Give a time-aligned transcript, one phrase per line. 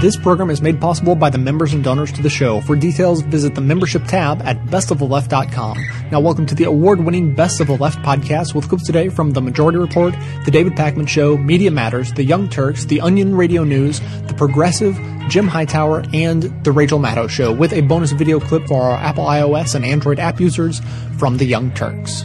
[0.00, 2.60] This program is made possible by the members and donors to the show.
[2.60, 5.78] For details, visit the membership tab at bestoftheleft.com.
[6.10, 9.30] Now, welcome to the award winning Best of the Left podcast with clips today from
[9.30, 13.64] The Majority Report, The David Pakman Show, Media Matters, The Young Turks, The Onion Radio
[13.64, 14.94] News, The Progressive,
[15.28, 19.24] Jim Hightower, and The Rachel Maddow Show, with a bonus video clip for our Apple
[19.24, 20.80] iOS and Android app users
[21.18, 22.24] from The Young Turks.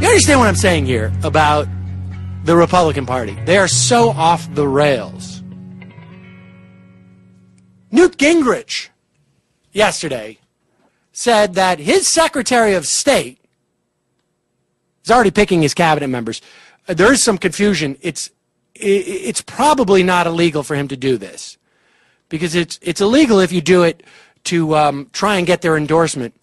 [0.00, 1.66] You understand what I'm saying here about
[2.46, 3.36] the Republican Party?
[3.44, 5.42] They are so off the rails.
[7.90, 8.88] Newt Gingrich
[9.72, 10.38] yesterday
[11.12, 13.38] said that his Secretary of State
[15.04, 16.40] is already picking his cabinet members.
[16.88, 17.96] Uh, There is some confusion.
[18.00, 18.30] It's
[18.78, 21.56] it's probably not illegal for him to do this
[22.28, 24.02] because it's it's illegal if you do it
[24.44, 26.34] to um, try and get their endorsement.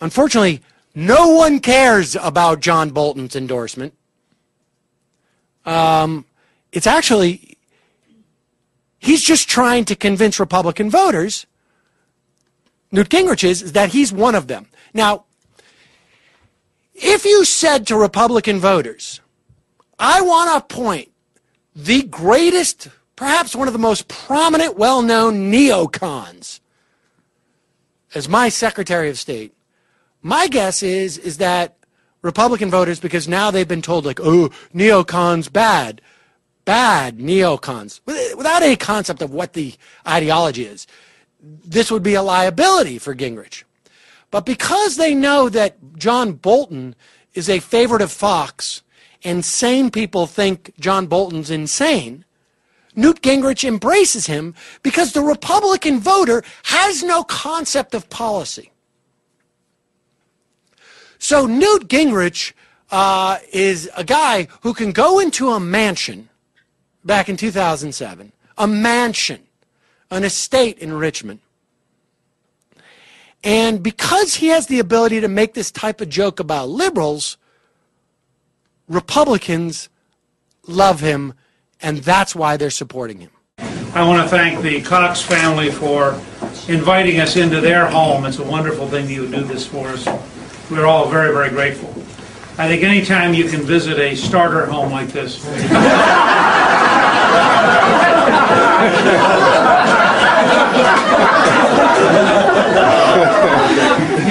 [0.00, 0.62] Unfortunately,
[0.94, 3.92] no one cares about John Bolton's endorsement.
[5.64, 6.24] Um,
[6.72, 7.56] it's actually
[8.98, 11.46] he's just trying to convince Republican voters.
[12.90, 14.68] Newt Gingrich is, is that he's one of them.
[14.92, 15.24] Now,
[16.94, 19.20] if you said to Republican voters,
[19.98, 21.10] I want to appoint
[21.74, 26.60] the greatest, perhaps one of the most prominent, well known neocons
[28.14, 29.54] as my Secretary of State,
[30.20, 31.76] my guess is is that
[32.22, 36.00] Republican voters, because now they've been told like, oh, neocons bad,
[36.64, 39.74] bad neocons, without any concept of what the
[40.06, 40.86] ideology is,
[41.40, 43.64] this would be a liability for Gingrich.
[44.30, 46.94] But because they know that John Bolton
[47.34, 48.82] is a favorite of Fox,
[49.24, 52.24] and sane people think John Bolton's insane,
[52.94, 58.71] Newt Gingrich embraces him because the Republican voter has no concept of policy.
[61.22, 62.52] So Newt Gingrich
[62.90, 66.28] uh, is a guy who can go into a mansion
[67.04, 69.40] back in 2007, a mansion,
[70.10, 71.38] an estate in Richmond.
[73.44, 77.36] And because he has the ability to make this type of joke about liberals,
[78.88, 79.90] Republicans
[80.66, 81.34] love him,
[81.80, 83.30] and that's why they're supporting him.
[83.94, 86.14] I want to thank the Cox family for
[86.68, 88.24] inviting us into their home.
[88.24, 90.04] It's a wonderful thing you would do this for us.
[90.72, 91.90] We're all very, very grateful.
[92.56, 95.50] I think anytime you can visit a starter home like this, you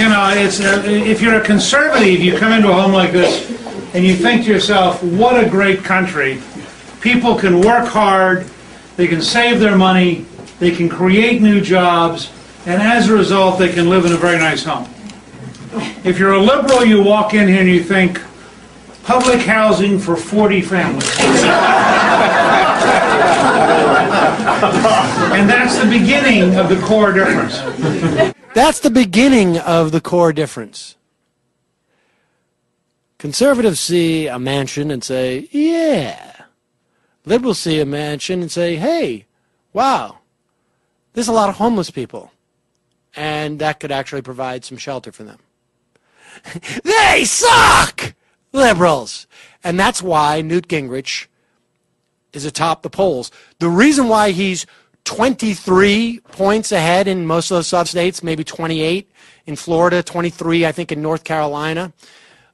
[0.10, 3.48] know, it's uh, if you're a conservative, you come into a home like this,
[3.94, 6.42] and you think to yourself, "What a great country!
[7.02, 8.48] People can work hard,
[8.98, 10.26] they can save their money,
[10.58, 12.32] they can create new jobs,
[12.66, 14.92] and as a result, they can live in a very nice home."
[16.04, 18.22] If you're a liberal, you walk in here and you think,
[19.04, 21.10] "Public housing for 40 families."
[25.34, 27.62] And that's the beginning of the core difference.
[28.54, 30.96] That's the beginning of the core difference.
[33.18, 36.46] Conservatives see a mansion and say, yeah.
[37.26, 39.26] Liberals see a mansion and say, hey,
[39.74, 40.18] wow,
[41.14, 42.32] there's a lot of homeless people.
[43.16, 45.40] And that could actually provide some shelter for them.
[46.84, 48.14] they suck!
[48.52, 49.28] Liberals!
[49.64, 51.28] And that's why Newt Gingrich
[52.34, 53.32] is atop the polls.
[53.60, 54.66] The reason why he's
[55.04, 59.10] 23 points ahead in most of those sub states, maybe 28
[59.46, 61.94] in Florida, 23, I think, in North Carolina,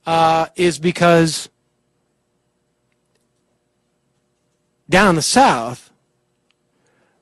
[0.05, 1.49] uh, is because
[4.89, 5.91] down in the South,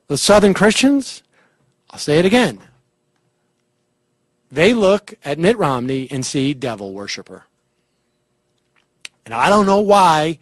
[0.06, 1.22] the Southern Christians,
[1.90, 2.60] I'll say it again,
[4.56, 7.44] they look at Mitt Romney and see devil worshiper.
[9.26, 10.38] And I don't know why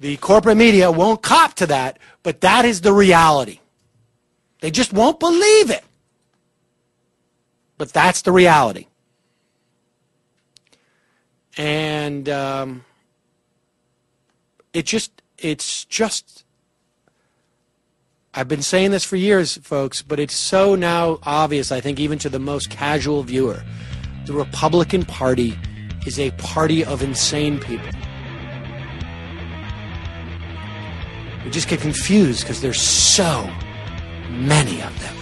[0.00, 3.60] the corporate media won't cop to that, but that is the reality.
[4.60, 5.84] They just won't believe it.
[7.78, 8.88] But that's the reality.
[11.56, 12.84] And um,
[14.72, 16.44] it just, it's just,
[18.38, 22.18] I've been saying this for years, folks, but it's so now obvious, I think, even
[22.18, 23.62] to the most casual viewer.
[24.26, 25.58] The Republican Party
[26.06, 27.88] is a party of insane people.
[31.46, 33.50] We just get confused because there's so
[34.28, 35.16] many of them.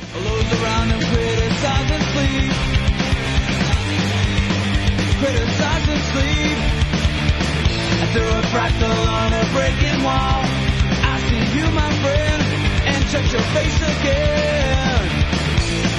[8.16, 10.44] A fractal on a breaking wall.
[11.02, 12.43] I see you, my friend,
[13.14, 15.06] touch your face again.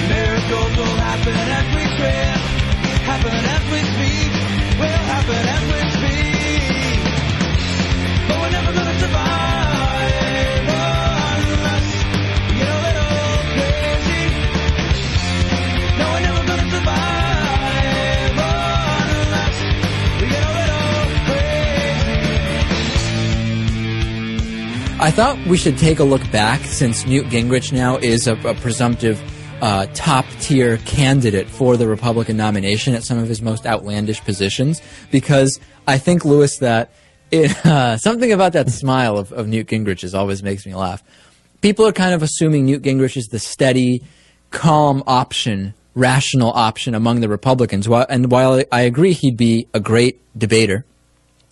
[0.08, 2.36] Miracles will happen as we tread.
[3.08, 4.32] Happen as we speak.
[4.80, 7.00] Will happen as we speak.
[8.28, 10.85] But we're never gonna survive.
[24.98, 28.54] I thought we should take a look back since Newt Gingrich now is a, a
[28.54, 29.20] presumptive
[29.60, 34.80] uh, top tier candidate for the Republican nomination at some of his most outlandish positions
[35.10, 36.92] because I think, Louis, that
[37.30, 41.04] it, uh, something about that smile of, of Newt Gingrich's always makes me laugh.
[41.60, 44.02] People are kind of assuming Newt Gingrich is the steady,
[44.50, 47.86] calm option, rational option among the Republicans.
[47.86, 50.86] And while I agree he'd be a great debater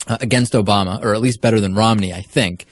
[0.06, 2.64] uh, against Obama, or at least better than Romney, I think,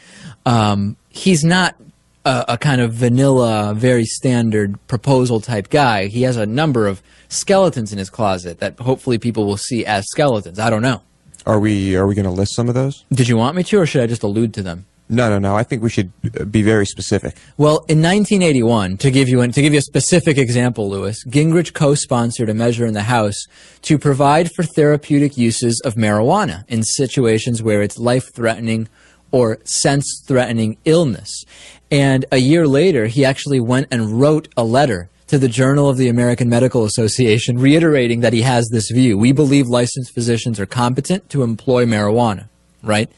[0.46, 1.76] um, he's not
[2.24, 6.06] a, a, kind of vanilla, very standard proposal type guy.
[6.06, 10.06] He has a number of skeletons in his closet that hopefully people will see as
[10.08, 10.58] skeletons.
[10.58, 11.02] I don't know.
[11.44, 13.04] Are we are we going to list some of those?
[13.12, 14.86] Did you want me to, or should I just allude to them?
[15.08, 15.56] No, no, no.
[15.56, 16.10] I think we should
[16.40, 17.36] uh, be very specific.
[17.58, 21.74] Well, in 1981, to give you an, to give you a specific example, Louis, Gingrich
[21.74, 23.46] co-sponsored a measure in the House
[23.82, 28.88] to provide for therapeutic uses of marijuana in situations where it's life-threatening
[29.32, 31.44] or sense threatening illness.
[31.90, 35.96] And a year later, he actually went and wrote a letter to the Journal of
[35.96, 39.17] the American Medical Association reiterating that he has this view.
[39.17, 42.49] We believe licensed physicians are competent to employ marijuana,
[42.82, 43.11] right?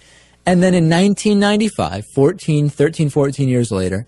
[0.47, 4.07] And then in 1995, 14, 13, 14 years later,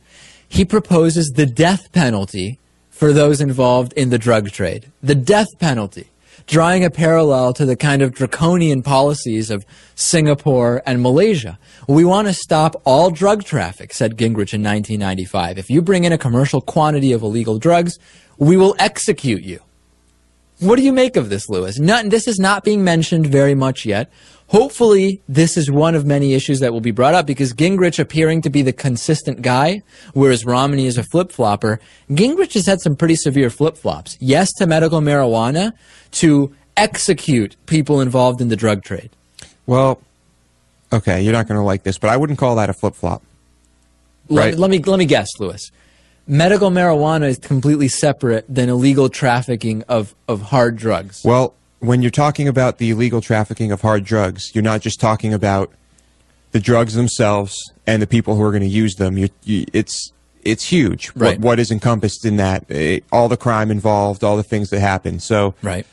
[0.48, 2.58] he proposes the death penalty
[2.90, 4.90] for those involved in the drug trade.
[5.02, 6.08] The death penalty
[6.46, 11.58] drawing a parallel to the kind of draconian policies of Singapore and Malaysia.
[11.88, 15.58] We want to stop all drug traffic, said Gingrich in 1995.
[15.58, 17.98] If you bring in a commercial quantity of illegal drugs,
[18.38, 19.60] we will execute you.
[20.58, 21.78] What do you make of this, Louis?
[21.78, 24.10] Not, this is not being mentioned very much yet.
[24.48, 28.42] Hopefully, this is one of many issues that will be brought up because Gingrich appearing
[28.42, 29.82] to be the consistent guy,
[30.14, 31.80] whereas Romney is a flip flopper.
[32.10, 34.16] Gingrich has had some pretty severe flip flops.
[34.20, 35.72] Yes to medical marijuana,
[36.12, 39.10] to execute people involved in the drug trade.
[39.66, 40.00] Well,
[40.92, 43.22] okay, you're not going to like this, but I wouldn't call that a flip flop.
[44.28, 44.52] Right.
[44.52, 45.70] Let, let me let me guess, Louis.
[46.28, 51.22] Medical marijuana is completely separate than illegal trafficking of, of hard drugs.
[51.24, 55.34] Well, when you're talking about the illegal trafficking of hard drugs, you're not just talking
[55.34, 55.70] about
[56.52, 57.54] the drugs themselves
[57.86, 59.18] and the people who are going to use them.
[59.18, 60.12] You, you, it's
[60.42, 61.10] it's huge.
[61.16, 61.38] Right.
[61.38, 62.64] What, what is encompassed in that?
[62.70, 65.18] Eh, all the crime involved, all the things that happen.
[65.18, 65.86] So right.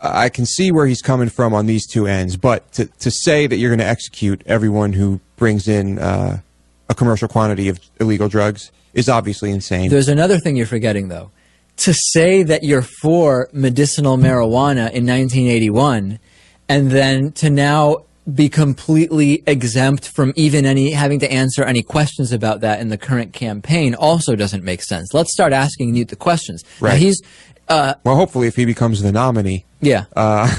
[0.00, 3.46] I can see where he's coming from on these two ends, but to to say
[3.46, 6.40] that you're going to execute everyone who brings in uh,
[6.88, 9.90] a commercial quantity of illegal drugs is obviously insane.
[9.90, 11.30] There's another thing you're forgetting, though
[11.78, 16.18] to say that you're for medicinal marijuana in 1981
[16.68, 22.30] and then to now be completely exempt from even any having to answer any questions
[22.30, 25.14] about that in the current campaign also doesn't make sense.
[25.14, 26.62] Let's start asking Newt the questions.
[26.80, 26.92] Right.
[26.92, 27.22] Now he's
[27.68, 30.56] uh, well, hopefully, if he becomes the nominee, yeah, uh,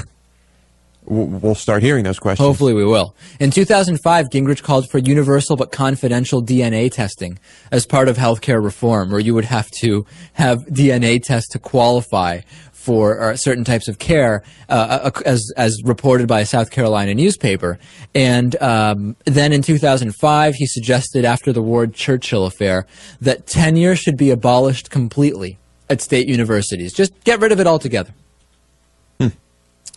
[1.10, 2.46] we'll start hearing those questions.
[2.46, 3.14] Hopefully we will.
[3.40, 7.38] In 2005, Gingrich called for universal but confidential DNA testing
[7.72, 12.40] as part of healthcare reform, where you would have to have DNA tests to qualify
[12.72, 17.14] for uh, certain types of care, uh, uh, as as reported by a South Carolina
[17.14, 17.78] newspaper.
[18.14, 22.86] And um, then in 2005, he suggested, after the Ward Churchill affair,
[23.20, 25.58] that tenure should be abolished completely
[25.90, 26.94] at state universities.
[26.94, 28.14] Just get rid of it altogether.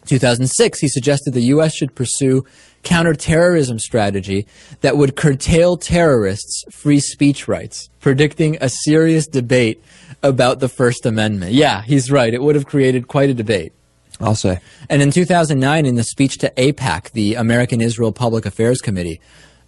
[0.05, 1.74] 2006, he suggested the U.S.
[1.75, 2.45] should pursue
[2.83, 4.45] counterterrorism strategy
[4.81, 9.81] that would curtail terrorists' free speech rights, predicting a serious debate
[10.22, 11.53] about the First Amendment.
[11.53, 12.33] Yeah, he's right.
[12.33, 13.74] It would have created quite a debate.
[14.19, 14.60] I'll say.
[14.89, 19.19] And in 2009, in the speech to AIPAC, the American Israel Public Affairs Committee,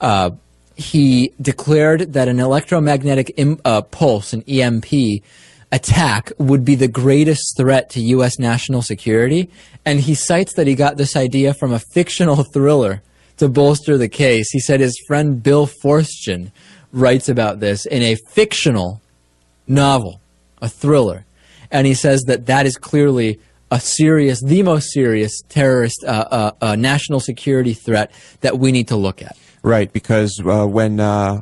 [0.01, 0.31] uh,
[0.75, 5.23] he declared that an electromagnetic Im- uh, pulse, an EMP,
[5.71, 8.39] attack would be the greatest threat to U.S.
[8.39, 9.49] national security.
[9.85, 13.01] And he cites that he got this idea from a fictional thriller
[13.37, 14.51] to bolster the case.
[14.51, 16.51] He said his friend Bill Forstchen
[16.91, 19.01] writes about this in a fictional
[19.67, 20.21] novel,
[20.61, 21.25] a thriller.
[21.71, 23.39] And he says that that is clearly
[23.71, 28.87] a serious, the most serious terrorist uh, uh, uh, national security threat that we need
[28.89, 29.35] to look at.
[29.63, 31.41] Right, because uh, when uh,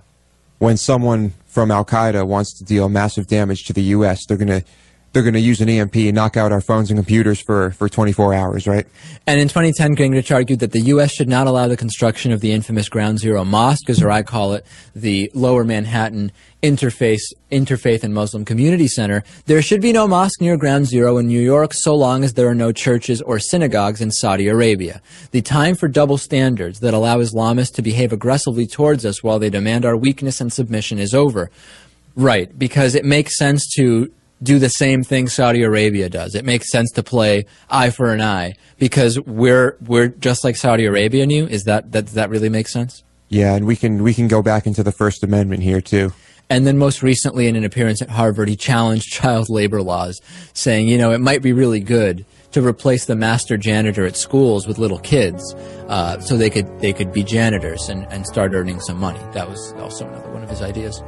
[0.60, 4.48] when someone from Al Qaeda wants to deal massive damage to the U.S., they're going
[4.48, 4.64] to
[5.14, 7.88] they're going to use an EMP and knock out our phones and computers for, for
[7.88, 8.88] 24 hours, right?
[9.28, 11.12] And in 2010, Gingrich argued that the U.S.
[11.12, 14.54] should not allow the construction of the infamous Ground Zero Mosque, as or I call
[14.54, 14.66] it,
[14.96, 16.32] the Lower Manhattan
[16.64, 19.24] Interface, Interfaith and Muslim Community Center.
[19.46, 22.48] There should be no mosque near Ground Zero in New York so long as there
[22.48, 25.00] are no churches or synagogues in Saudi Arabia.
[25.32, 29.52] The time for double standards that allow Islamists to behave aggressively towards us while they
[29.52, 31.52] demand our weakness and submission is over.
[32.16, 34.12] Right, because it makes sense to
[34.44, 36.36] do the same thing Saudi Arabia does.
[36.36, 40.86] It makes sense to play eye for an eye because we're we're just like Saudi
[40.86, 41.52] Arabia Newt.
[41.52, 43.04] Is that that does that really make sense?
[43.30, 46.14] Yeah, and we can we can go back into the First Amendment here too.
[46.50, 50.22] And then most recently, in an appearance at Harvard, he challenged child labor laws,
[50.54, 54.68] saying, you know, it might be really good to replace the master janitor at schools
[54.68, 55.54] with little kids,
[55.88, 59.20] uh, so they could they could be janitors and, and start earning some money.
[59.34, 61.04] That was also another one of his ideas.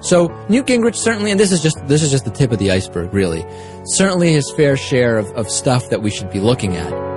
[0.00, 2.70] So Newt Gingrich certainly, and this is just this is just the tip of the
[2.70, 3.44] iceberg, really.
[3.84, 7.15] Certainly his fair share of, of stuff that we should be looking at.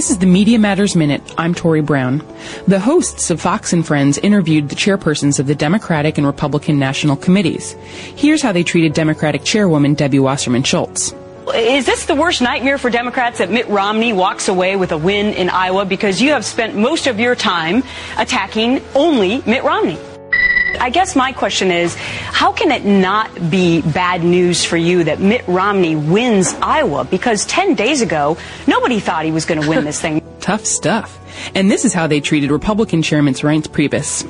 [0.00, 1.20] This is the Media Matters Minute.
[1.36, 2.26] I'm Tori Brown.
[2.66, 7.16] The hosts of Fox and Friends interviewed the chairpersons of the Democratic and Republican National
[7.16, 7.72] Committees.
[8.16, 11.14] Here's how they treated Democratic Chairwoman Debbie Wasserman Schultz.
[11.54, 15.34] Is this the worst nightmare for Democrats that Mitt Romney walks away with a win
[15.34, 17.82] in Iowa because you have spent most of your time
[18.16, 19.98] attacking only Mitt Romney?
[20.78, 25.20] I guess my question is, how can it not be bad news for you that
[25.20, 27.04] Mitt Romney wins Iowa?
[27.04, 28.36] Because 10 days ago,
[28.66, 30.22] nobody thought he was going to win this thing.
[30.40, 31.18] Tough stuff.
[31.54, 34.24] And this is how they treated Republican Chairman Reince Priebus.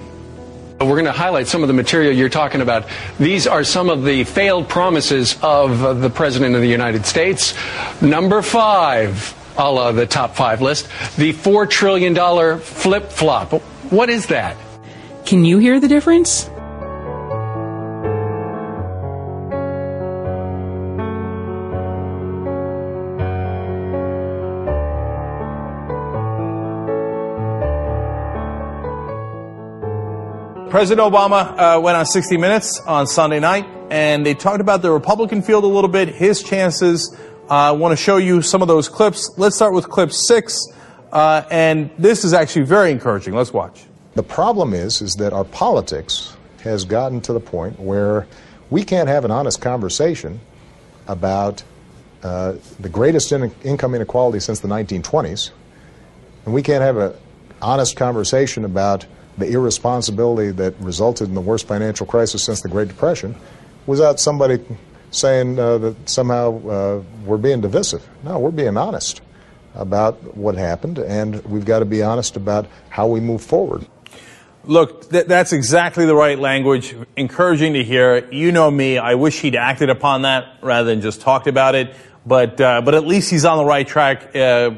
[0.80, 2.86] We're going to highlight some of the material you're talking about.
[3.18, 7.54] These are some of the failed promises of the President of the United States.
[8.00, 12.14] Number five, a la the top five list, the $4 trillion
[12.60, 13.52] flip flop.
[13.90, 14.56] What is that?
[15.30, 16.46] Can you hear the difference?
[30.68, 34.90] President Obama uh, went on 60 Minutes on Sunday night, and they talked about the
[34.90, 37.16] Republican field a little bit, his chances.
[37.48, 39.30] Uh, I want to show you some of those clips.
[39.36, 40.58] Let's start with clip six,
[41.12, 43.34] uh, and this is actually very encouraging.
[43.34, 43.84] Let's watch.
[44.20, 48.26] The problem is, is that our politics has gotten to the point where
[48.68, 50.40] we can't have an honest conversation
[51.08, 51.62] about
[52.22, 55.52] uh, the greatest in- income inequality since the 1920s,
[56.44, 57.14] and we can't have an
[57.62, 59.06] honest conversation about
[59.38, 63.34] the irresponsibility that resulted in the worst financial crisis since the Great Depression
[63.86, 64.62] without somebody
[65.12, 68.06] saying uh, that somehow uh, we're being divisive.
[68.22, 69.22] No, we're being honest
[69.74, 73.86] about what happened, and we've got to be honest about how we move forward.
[74.64, 76.94] Look, th- that's exactly the right language.
[77.16, 78.30] Encouraging to hear.
[78.30, 78.98] You know me.
[78.98, 81.94] I wish he'd acted upon that rather than just talked about it.
[82.26, 84.72] But uh, but at least he's on the right track uh,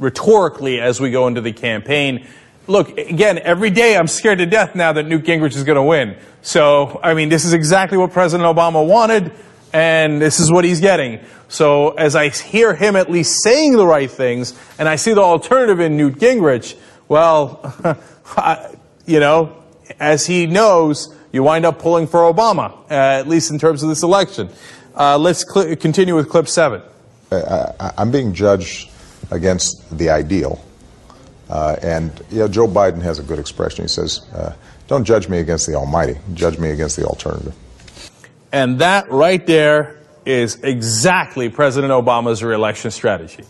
[0.00, 2.26] rhetorically as we go into the campaign.
[2.66, 5.82] Look, again, every day I'm scared to death now that Newt Gingrich is going to
[5.82, 6.16] win.
[6.42, 9.32] So I mean, this is exactly what President Obama wanted,
[9.72, 11.20] and this is what he's getting.
[11.46, 15.22] So as I hear him at least saying the right things, and I see the
[15.22, 16.76] alternative in Newt Gingrich,
[17.06, 17.62] well.
[18.36, 18.74] I,
[19.08, 19.56] you know,
[19.98, 23.88] as he knows, you wind up pulling for Obama, uh, at least in terms of
[23.88, 24.50] this election.
[24.94, 26.82] Uh, let's cl- continue with clip seven.
[27.32, 28.90] I, I'm being judged
[29.30, 30.64] against the ideal.
[31.48, 33.84] Uh, and you know, Joe Biden has a good expression.
[33.84, 34.52] He says, uh,
[34.86, 36.18] "Don't judge me against the Almighty.
[36.34, 37.54] Judge me against the alternative."
[38.52, 39.96] And that right there
[40.26, 43.44] is exactly President Obama's reelection strategy.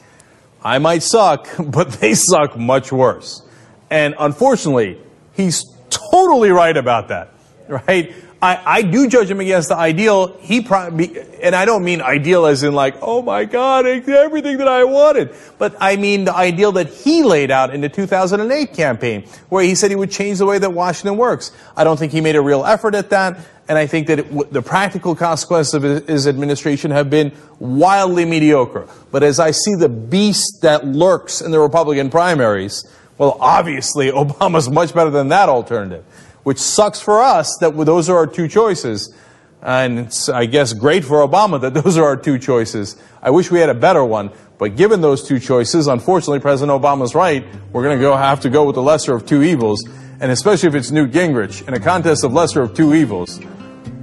[0.63, 3.43] I might suck, but they suck much worse.
[3.91, 4.99] And unfortunately,
[5.39, 7.33] he's totally right about that,
[7.69, 8.13] right?
[8.41, 10.37] I, I do judge him against the ideal.
[10.39, 14.69] He probably, and I don't mean ideal as in like, oh my God, everything that
[14.69, 15.35] I wanted.
[15.59, 19.75] But I mean the ideal that he laid out in the 2008 campaign, where he
[19.75, 21.51] said he would change the way that Washington works.
[21.77, 23.39] I don't think he made a real effort at that.
[23.69, 28.89] And I think that it, the practical consequences of his administration have been wildly mediocre.
[29.11, 32.85] But as I see the beast that lurks in the Republican primaries,
[33.19, 36.05] well, obviously, Obama's much better than that alternative,
[36.45, 39.15] which sucks for us that those are our two choices.
[39.61, 42.97] And it's, I guess, great for Obama that those are our two choices.
[43.21, 47.15] I wish we had a better one, but given those two choices, unfortunately, President Obama's
[47.15, 47.45] right.
[47.73, 49.85] We're going to go have to go with the lesser of two evils,
[50.21, 53.41] and especially if it's Newt Gingrich in a contest of lesser of two evils.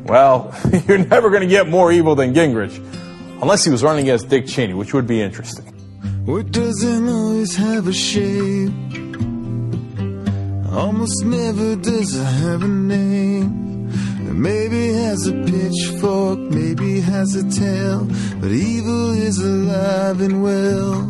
[0.04, 0.54] Well,
[0.88, 2.78] you're never going to get more evil than Gingrich,
[3.42, 5.66] unless he was running against Dick Cheney, which would be interesting.
[6.26, 9.05] What doesn't always have a shape?
[10.76, 13.88] Almost never does it have a name.
[14.42, 18.06] Maybe has a pitchfork, maybe has a tail,
[18.42, 21.10] but evil is alive and well.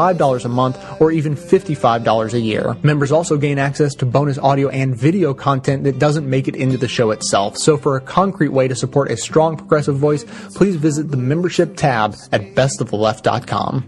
[0.00, 2.76] a month or even $55 a year.
[2.82, 6.76] Members also gain access to bonus audio and video content that doesn't make it into
[6.76, 7.56] the show itself.
[7.56, 11.76] So for a concrete way to support a strong progressive voice, please visit the membership
[11.76, 13.84] tab at bestoftheleft.com.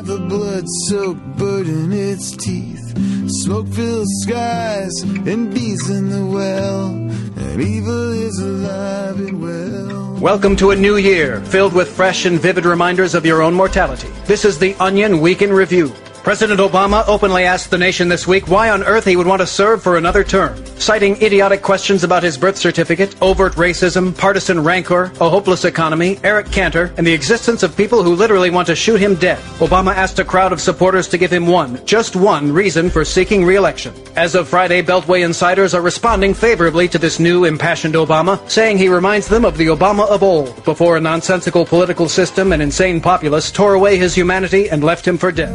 [0.00, 2.94] have a blood-soaked bird in its teeth.
[3.42, 6.86] Smoke-filled skies and bees in the well.
[6.88, 10.09] And evil is alive and well.
[10.20, 14.08] Welcome to a new year filled with fresh and vivid reminders of your own mortality.
[14.26, 15.94] This is the Onion Week in Review.
[16.22, 19.46] President Obama openly asked the nation this week why on earth he would want to
[19.46, 20.54] serve for another term.
[20.78, 26.52] Citing idiotic questions about his birth certificate, overt racism, partisan rancor, a hopeless economy, Eric
[26.52, 30.18] Cantor, and the existence of people who literally want to shoot him dead, Obama asked
[30.18, 33.94] a crowd of supporters to give him one, just one, reason for seeking re-election.
[34.14, 38.90] As of Friday, Beltway insiders are responding favorably to this new impassioned Obama, saying he
[38.90, 43.50] reminds them of the Obama of old, before a nonsensical political system and insane populace
[43.50, 45.50] tore away his humanity and left him for dead.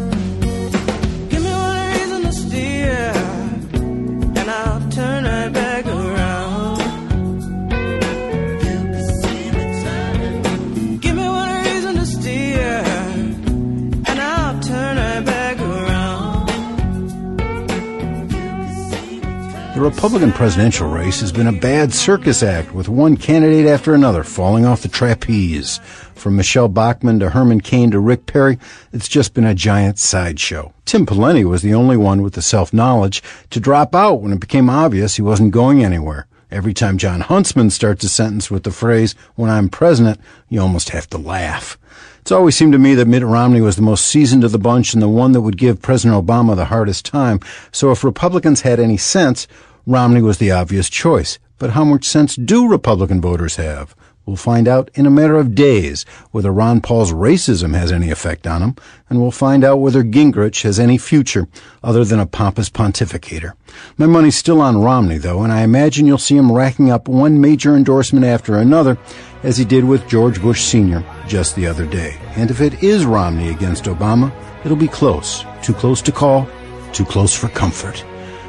[19.85, 24.65] Republican presidential race has been a bad circus act with one candidate after another falling
[24.65, 25.77] off the trapeze.
[26.15, 28.57] From Michele Bachmann to Herman Cain to Rick Perry,
[28.91, 30.73] it's just been a giant sideshow.
[30.85, 34.71] Tim Pawlenty was the only one with the self-knowledge to drop out when it became
[34.71, 36.25] obvious he wasn't going anywhere.
[36.49, 40.89] Every time Jon Huntsman starts a sentence with the phrase, when I'm president, you almost
[40.89, 41.77] have to laugh.
[42.21, 44.95] It's always seemed to me that Mitt Romney was the most seasoned of the bunch
[44.95, 47.39] and the one that would give President Obama the hardest time.
[47.71, 49.47] So if Republicans had any sense,
[49.85, 51.37] Romney was the obvious choice.
[51.57, 53.95] But how much sense do Republican voters have?
[54.25, 58.47] We'll find out in a matter of days whether Ron Paul's racism has any effect
[58.47, 58.75] on him,
[59.07, 61.47] and we'll find out whether Gingrich has any future
[61.83, 63.53] other than a pompous pontificator.
[63.97, 67.39] My money's still on Romney, though, and I imagine you'll see him racking up one
[67.39, 68.97] major endorsement after another,
[69.43, 71.05] as he did with George Bush Sr.
[71.27, 72.17] just the other day.
[72.35, 74.33] And if it is Romney against Obama,
[74.65, 75.45] it'll be close.
[75.61, 76.49] Too close to call,
[76.91, 78.03] too close for comfort.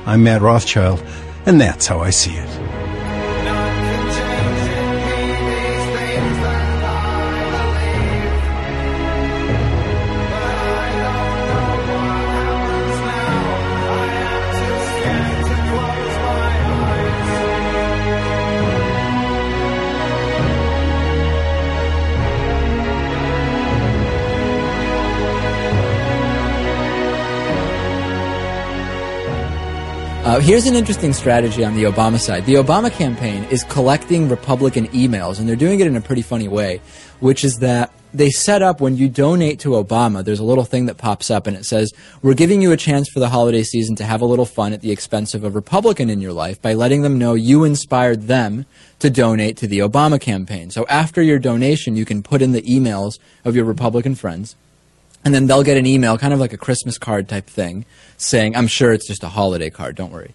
[0.07, 1.05] I'm Matt Rothschild,
[1.47, 2.86] and that's how I see it.
[30.37, 32.44] Uh, here's an interesting strategy on the Obama side.
[32.44, 36.46] The Obama campaign is collecting Republican emails, and they're doing it in a pretty funny
[36.46, 36.83] way,
[37.20, 40.87] which is that they set up when you donate to Obama, there's a little thing
[40.87, 43.96] that pops up and it says, We're giving you a chance for the holiday season
[43.96, 46.75] to have a little fun at the expense of a Republican in your life by
[46.75, 48.66] letting them know you inspired them
[48.99, 50.68] to donate to the Obama campaign.
[50.68, 54.55] So after your donation, you can put in the emails of your Republican friends
[55.27, 57.85] and then they'll get an email, kind of like a Christmas card type thing,
[58.17, 60.33] saying, I'm sure it's just a holiday card, don't worry,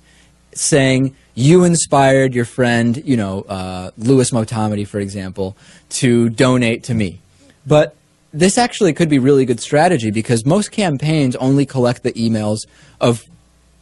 [0.54, 5.56] saying, you inspired your friend, you know, uh, Louis Motamedi, for example,
[5.92, 7.22] to donate to me.
[7.66, 7.96] But
[8.34, 12.68] this actually could be really good strategy because most campaigns only collect the emails
[13.00, 13.24] of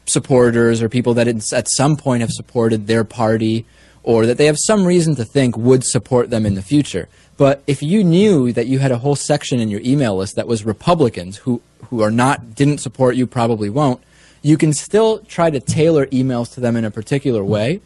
[0.06, 3.66] supporters or people that at some point have supported their party
[4.04, 7.10] or that they have some reason to think would support them in the future.
[7.40, 10.46] But if you knew that you had a whole section in your email list that
[10.46, 14.02] was Republicans who, who are not, didn't support you, probably won't,
[14.42, 17.80] you can still try to tailor emails to them in a particular way.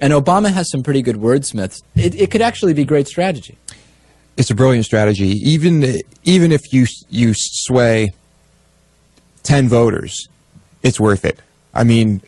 [0.00, 1.82] And Obama has some pretty good wordsmiths.
[1.96, 3.58] It, it could actually be great strategy.
[4.36, 5.26] It's a brilliant strategy.
[5.26, 8.12] Even even if you you sway
[9.42, 10.28] ten voters,
[10.84, 11.40] it's worth it.
[11.74, 12.22] I mean,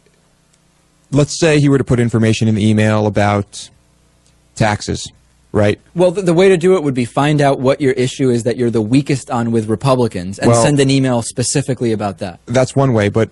[1.12, 3.70] let's say he were to put information in the email about
[4.56, 5.10] taxes,
[5.52, 5.78] right?
[5.94, 8.42] Well, the, the way to do it would be find out what your issue is
[8.44, 12.40] that you're the weakest on with Republicans and Well- send an email specifically about that.
[12.46, 13.30] That's one way, but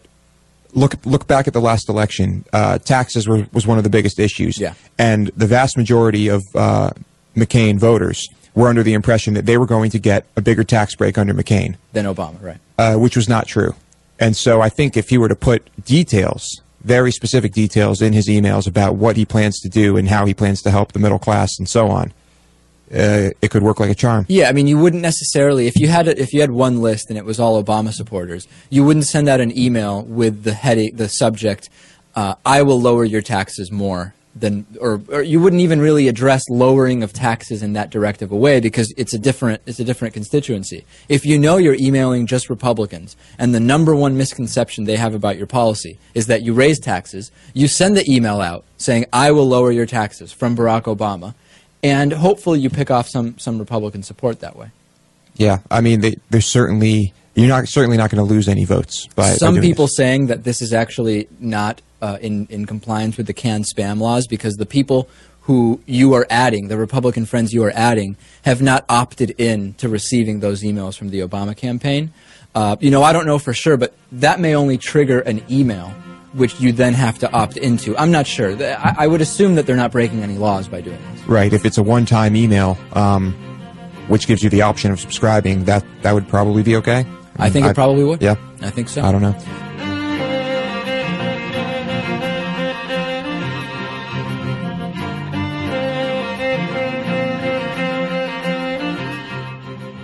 [0.72, 2.44] look look back at the last election.
[2.52, 4.74] Uh, taxes were, was one of the biggest issues, Yeah.
[4.98, 6.90] and the vast majority of uh,
[7.36, 10.94] McCain voters were under the impression that they were going to get a bigger tax
[10.94, 11.76] break under McCain.
[11.92, 12.58] Than Obama, right?
[12.78, 13.74] uh, which was not true.
[14.18, 18.28] And so I think if he were to put details, very specific details in his
[18.28, 21.18] emails about what he plans to do and how he plans to help the middle
[21.18, 22.12] class and so on,
[22.92, 24.26] uh, it could work like a charm.
[24.28, 27.08] Yeah, I mean, you wouldn't necessarily if you had a, if you had one list
[27.08, 30.96] and it was all Obama supporters, you wouldn't send out an email with the heading,
[30.96, 31.68] the subject,
[32.16, 36.48] uh, "I will lower your taxes more." Than, or, or you wouldn't even really address
[36.48, 40.14] lowering of taxes in that directive a way because it's a different it's a different
[40.14, 40.84] constituency.
[41.08, 45.36] If you know you're emailing just Republicans and the number one misconception they have about
[45.36, 49.48] your policy is that you raise taxes, you send the email out saying I will
[49.48, 51.34] lower your taxes from Barack Obama,
[51.82, 54.70] and hopefully you pick off some some Republican support that way.
[55.34, 59.06] Yeah, I mean, they, there's certainly you're not certainly not going to lose any votes
[59.14, 63.16] by by some doing people saying that this is actually not uh, in in compliance
[63.16, 65.08] with the CAN-SPAM laws because the people
[65.42, 69.88] who you are adding, the Republican friends you are adding, have not opted in to
[69.88, 72.12] receiving those emails from the Obama campaign.
[72.54, 75.88] Uh, you know, I don't know for sure, but that may only trigger an email,
[76.34, 77.96] which you then have to opt into.
[77.96, 78.54] I'm not sure.
[78.62, 81.26] I, I would assume that they're not breaking any laws by doing this.
[81.26, 81.52] Right.
[81.52, 83.32] If it's a one-time email, um,
[84.08, 87.06] which gives you the option of subscribing, that that would probably be okay.
[87.40, 88.20] I think it probably would.
[88.20, 88.36] Yeah.
[88.60, 89.02] I think so.
[89.02, 89.34] I don't know.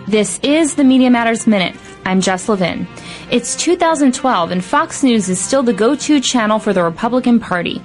[0.09, 1.77] This is the Media Matters Minute.
[2.07, 2.87] I'm Jess Levin.
[3.31, 7.83] It's 2012 and Fox News is still the go-to channel for the Republican Party.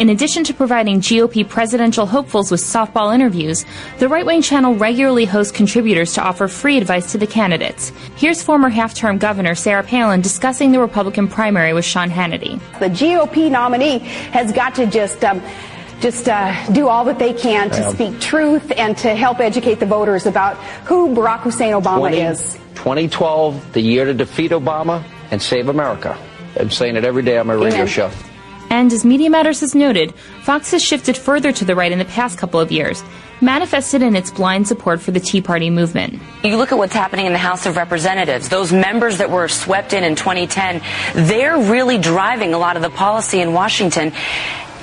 [0.00, 3.66] In addition to providing GOP presidential hopefuls with softball interviews,
[3.98, 7.92] the right-wing channel regularly hosts contributors to offer free advice to the candidates.
[8.16, 12.58] Here's former half-term governor Sarah Palin discussing the Republican primary with Sean Hannity.
[12.78, 13.98] The GOP nominee
[14.32, 15.42] has got to just um,
[16.00, 19.86] just uh, do all that they can to speak truth and to help educate the
[19.86, 22.54] voters about who Barack Hussein Obama 20 is.
[22.76, 26.16] 2012, the year to defeat Obama and save America.
[26.58, 27.86] I'm saying it every day on my radio Amen.
[27.86, 28.10] show.
[28.70, 32.04] And as Media Matters has noted, Fox has shifted further to the right in the
[32.04, 33.02] past couple of years,
[33.40, 36.20] manifested in its blind support for the Tea Party movement.
[36.44, 39.92] You look at what's happening in the House of Representatives, those members that were swept
[39.92, 40.80] in in 2010,
[41.26, 44.12] they're really driving a lot of the policy in Washington.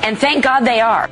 [0.03, 1.09] And thank God they are.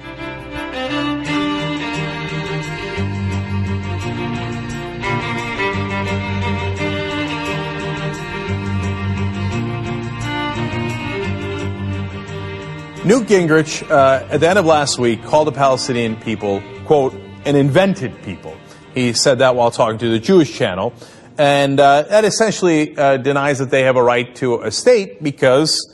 [13.05, 17.13] Newt Gingrich, uh, at the end of last week, called the Palestinian people, quote,
[17.45, 18.57] an invented people.
[18.95, 20.91] He said that while talking to the Jewish channel.
[21.37, 25.93] And uh, that essentially uh, denies that they have a right to a state because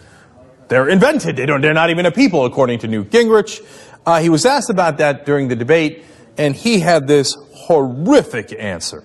[0.69, 1.35] they're invented.
[1.35, 3.59] They don't, they're not even a people, according to Newt Gingrich.
[4.05, 6.05] Uh, he was asked about that during the debate,
[6.37, 9.03] and he had this horrific answer.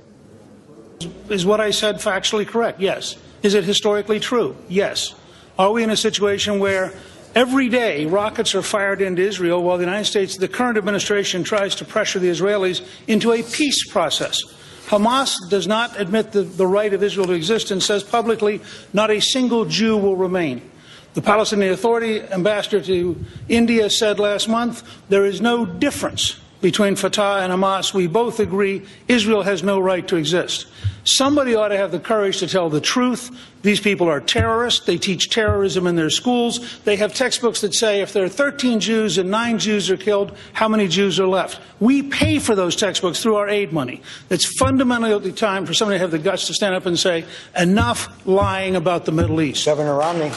[1.29, 2.79] Is what I said factually correct?
[2.79, 3.17] Yes.
[3.43, 4.57] Is it historically true?
[4.69, 5.17] Yes.
[5.59, 6.93] Are we in a situation where
[7.37, 11.77] every day rockets are fired into Israel while the United States, the current administration, tries
[11.77, 14.43] to pressure the Israelis into a peace process?
[14.87, 18.61] Hamas does not admit the, the right of Israel to exist and says publicly
[18.93, 20.69] not a single Jew will remain.
[21.15, 27.41] The Palestinian Authority ambassador to India said last month there is no difference between Fatah
[27.43, 27.93] and Hamas.
[27.93, 30.67] We both agree Israel has no right to exist.
[31.05, 33.31] Somebody ought to have the courage to tell the truth.
[33.63, 34.85] These people are terrorists.
[34.87, 36.81] They teach terrorism in their schools.
[36.81, 40.37] They have textbooks that say if there are 13 Jews and 9 Jews are killed,
[40.53, 41.61] how many Jews are left?
[41.79, 44.03] We pay for those textbooks through our aid money.
[44.31, 47.25] It's fundamentally time for somebody to have the guts to stand up and say,
[47.57, 49.65] enough lying about the Middle East.
[49.65, 50.33] Governor Romney.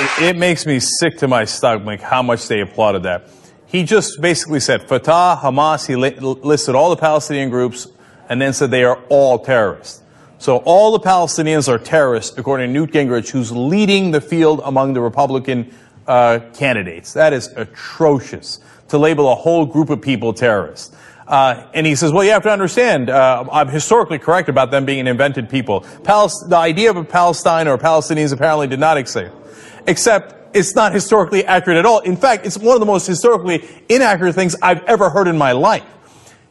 [0.00, 3.28] It, it makes me sick to my stomach how much they applauded that.
[3.66, 7.88] He just basically said Fatah, Hamas, he li- listed all the Palestinian groups
[8.28, 10.02] and then said they are all terrorists.
[10.38, 14.92] So all the Palestinians are terrorists, according to Newt Gingrich, who's leading the field among
[14.92, 15.74] the Republican
[16.06, 17.14] uh, candidates.
[17.14, 20.94] That is atrocious to label a whole group of people terrorists.
[21.26, 24.86] Uh, and he says, well, you have to understand, uh, I'm historically correct about them
[24.86, 25.80] being an invented people.
[25.80, 29.34] The idea of a Palestine or Palestinians apparently did not exist.
[29.88, 32.00] Except it's not historically accurate at all.
[32.00, 35.52] In fact, it's one of the most historically inaccurate things I've ever heard in my
[35.52, 35.84] life.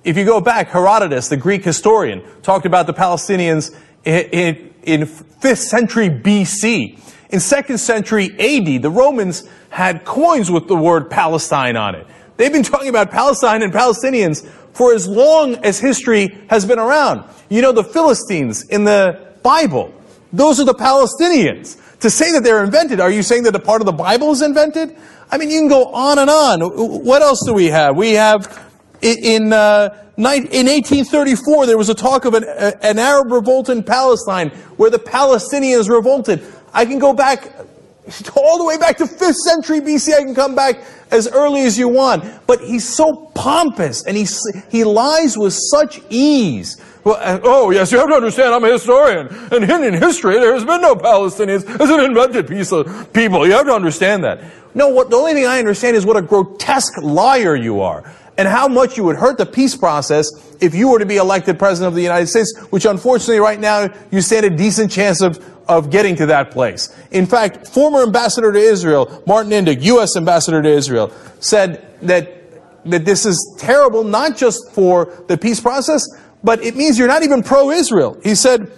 [0.04, 5.02] If you go back, Herodotus, the Greek historian, talked about the Palestinians in, in, in
[5.02, 7.00] 5th century BC.
[7.30, 12.08] In 2nd century AD, the Romans had coins with the word Palestine on it.
[12.38, 17.24] They've been talking about Palestine and Palestinians for as long as history has been around.
[17.50, 19.94] You know, the Philistines in the Bible,
[20.34, 21.82] Those are the Palestinians.
[22.02, 24.42] To say that they're invented, are you saying that a part of the Bible is
[24.42, 24.96] invented?
[25.32, 26.62] I mean, you can go on and on.
[26.62, 27.96] What else do we have?
[27.96, 28.68] We have
[29.02, 32.44] in, uh, in 1834, there was a talk of an,
[32.82, 36.44] an Arab revolt in Palestine where the Palestinians revolted.
[36.74, 37.52] I can go back
[38.36, 40.14] all the way back to 5th century BC.
[40.14, 42.24] I can come back as early as you want.
[42.48, 44.28] But he's so pompous and he,
[44.70, 46.82] he lies with such ease.
[47.08, 49.30] Well, uh, oh, yes, you have to understand, I'm a historian.
[49.30, 53.48] And in history, there has been no Palestinians It's an invented piece of people.
[53.48, 54.44] You have to understand that.
[54.76, 58.14] No, what, the only thing I understand is what a grotesque liar you are.
[58.38, 61.58] And how much you would hurt the peace process if you were to be elected
[61.58, 65.42] president of the United States, which unfortunately right now you stand a decent chance of,
[65.70, 66.94] of getting to that place.
[67.12, 70.18] In fact, former ambassador to Israel, Martin Indyk, U.S.
[70.18, 76.06] ambassador to Israel, said that, that this is terrible not just for the peace process,
[76.44, 78.20] but it means you're not even pro-Israel.
[78.24, 78.72] He said,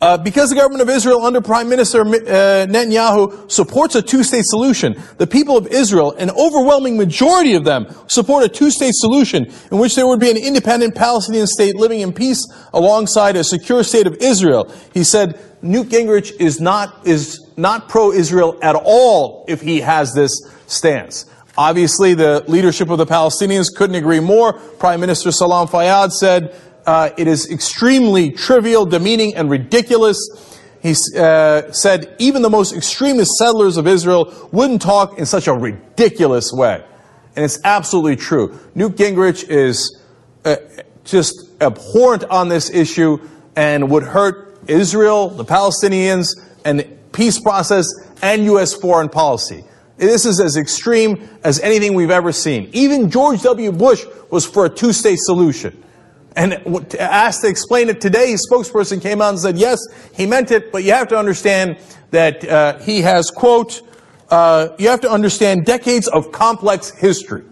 [0.00, 2.04] uh, because the government of Israel under Prime Minister uh,
[2.66, 8.44] Netanyahu supports a two-state solution, the people of Israel, an overwhelming majority of them, support
[8.44, 12.46] a two-state solution in which there would be an independent Palestinian state living in peace
[12.72, 14.72] alongside a secure state of Israel.
[14.94, 20.30] He said, Newt Gingrich is not, is not pro-Israel at all if he has this
[20.68, 21.26] stance.
[21.58, 24.52] Obviously, the leadership of the Palestinians couldn't agree more.
[24.52, 26.54] Prime Minister Salam Fayyad said,
[26.86, 30.16] uh, it is extremely trivial, demeaning, and ridiculous.
[30.80, 35.52] He uh, said, even the most extremist settlers of Israel wouldn't talk in such a
[35.52, 36.84] ridiculous way.
[37.34, 38.56] And it's absolutely true.
[38.76, 40.00] Newt Gingrich is
[40.44, 40.56] uh,
[41.02, 43.18] just abhorrent on this issue
[43.56, 46.28] and would hurt Israel, the Palestinians,
[46.64, 47.88] and the peace process
[48.22, 48.74] and U.S.
[48.74, 49.64] foreign policy.
[49.98, 52.70] This is as extreme as anything we've ever seen.
[52.72, 53.72] Even George W.
[53.72, 55.84] Bush was for a two-state solution.
[56.36, 56.54] And
[57.00, 59.80] asked to explain it today, his spokesperson came out and said, yes,
[60.14, 61.78] he meant it, but you have to understand
[62.12, 63.82] that uh, he has, quote,
[64.30, 67.42] uh, you have to understand decades of complex history.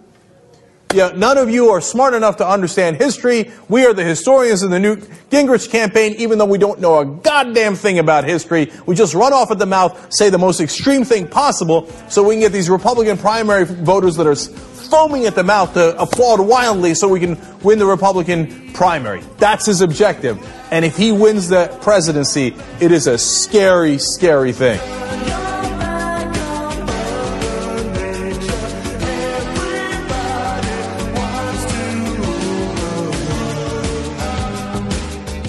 [0.95, 3.51] Yeah, none of you are smart enough to understand history.
[3.69, 7.05] We are the historians in the Newt Gingrich campaign, even though we don't know a
[7.05, 8.73] goddamn thing about history.
[8.87, 12.35] We just run off at the mouth, say the most extreme thing possible, so we
[12.35, 16.95] can get these Republican primary voters that are foaming at the mouth to applaud wildly
[16.95, 19.23] so we can win the Republican primary.
[19.39, 20.39] That's his objective.
[20.71, 24.81] And if he wins the presidency, it is a scary, scary thing.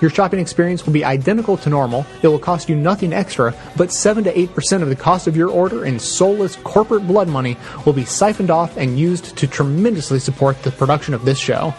[0.00, 2.06] Your shopping experience will be identical to normal.
[2.22, 5.48] It will cost you nothing extra, but 7 to 8% of the cost of your
[5.48, 10.62] order in soulless corporate blood money will be siphoned off and used to tremendously support
[10.62, 11.72] the production of this show.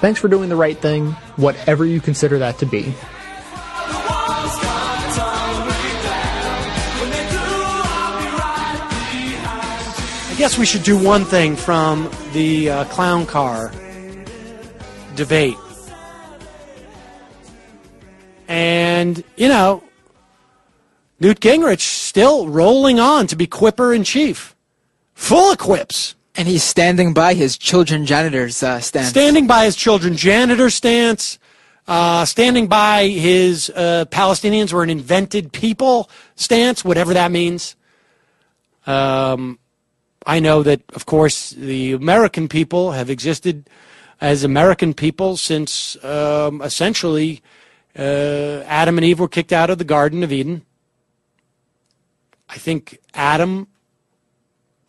[0.00, 2.94] Thanks for doing the right thing, whatever you consider that to be.
[10.30, 13.72] I guess we should do one thing from the uh, clown car
[15.16, 15.56] debate.
[18.48, 19.84] And, you know,
[21.20, 24.56] Newt Gingrich still rolling on to be quipper in chief.
[25.14, 26.14] Full of quips.
[26.34, 29.08] And he's standing by his children janitor's uh, stance.
[29.08, 31.38] Standing by his children janitor stance.
[31.86, 37.76] Uh, standing by his uh, Palestinians were an invented people stance, whatever that means.
[38.86, 39.58] Um,
[40.26, 43.68] I know that, of course, the American people have existed
[44.20, 47.42] as American people since um, essentially
[47.98, 50.64] uh, Adam and Eve were kicked out of the Garden of Eden.
[52.48, 53.66] I think Adam.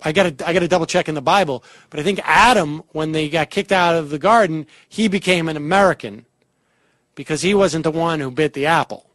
[0.02, 2.84] I got to I got to double check in the Bible, but I think Adam,
[2.90, 6.26] when they got kicked out of the garden, he became an American
[7.16, 9.10] because he wasn't the one who bit the apple.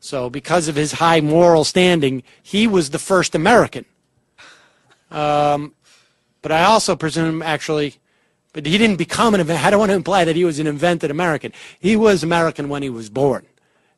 [0.00, 3.84] So, because of his high moral standing, he was the first American.
[5.10, 5.74] Um,
[6.42, 7.96] but I also presume, actually,
[8.54, 11.10] but he didn't become an I don't want to imply that he was an invented
[11.10, 11.52] American.
[11.78, 13.44] He was American when he was born.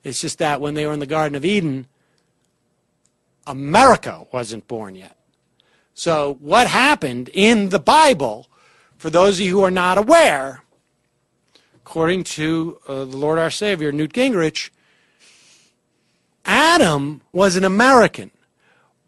[0.02, 1.86] It's just that when they were in the Garden of Eden,
[3.46, 5.16] America wasn't born yet.
[5.94, 8.48] So what happened in the Bible,
[8.96, 10.62] for those of you who are not aware,
[11.74, 14.70] according to uh, the Lord our Savior, Newt Gingrich,
[16.46, 18.30] Adam was an American.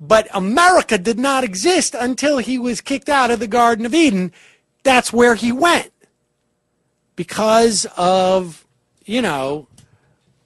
[0.00, 4.32] But America did not exist until he was kicked out of the Garden of Eden.
[4.88, 5.92] That's where he went.
[7.14, 8.66] Because of,
[9.04, 9.68] you know,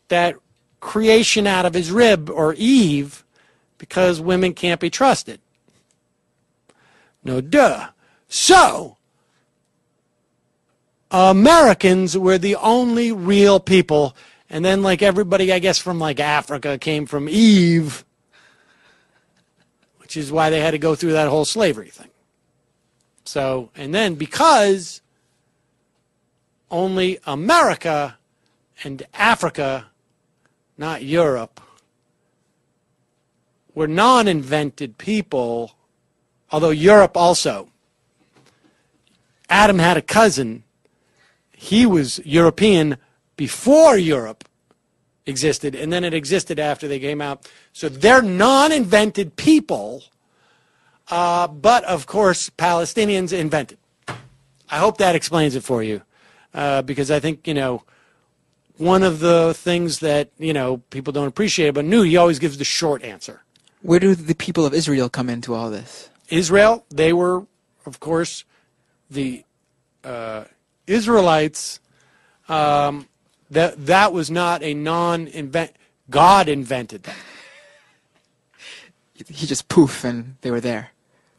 [0.09, 0.35] that
[0.81, 3.25] creation out of his rib or Eve,
[3.79, 5.41] because women can't be trusted.
[7.23, 7.91] No duh.
[8.27, 8.97] So,
[11.13, 14.17] Americans were the only real people.
[14.51, 18.05] And then, like everybody, I guess, from like Africa came from Eve,
[19.99, 22.09] which is why they had to go through that whole slavery thing.
[23.25, 25.01] So, and then because
[26.71, 28.19] only America
[28.83, 29.87] and Africa,
[30.77, 31.61] not Europe,
[33.75, 35.73] were non invented people,
[36.51, 37.69] although Europe also.
[39.49, 40.65] Adam had a cousin.
[41.53, 42.97] He was European
[43.37, 44.45] before Europe
[45.27, 47.49] existed, and then it existed after they came out.
[47.73, 50.05] So they're non invented people,
[51.11, 53.79] uh, but of course, Palestinians invented.
[54.71, 56.03] I hope that explains it for you,
[56.55, 57.83] uh, because I think, you know,
[58.79, 62.59] one of the things that, you know, people don't appreciate about Newt, he always gives
[62.59, 63.43] the short answer.
[63.83, 66.09] Where do the people of Israel come into all this?
[66.29, 67.47] Israel, they were,
[67.85, 68.45] of course,
[69.11, 69.45] the
[70.05, 70.45] uh,
[70.87, 71.81] Israelites.
[72.49, 73.09] Um,
[73.51, 75.77] that that was not a non-invent.
[76.09, 77.15] God invented them.
[79.29, 80.91] He just poof and they were there.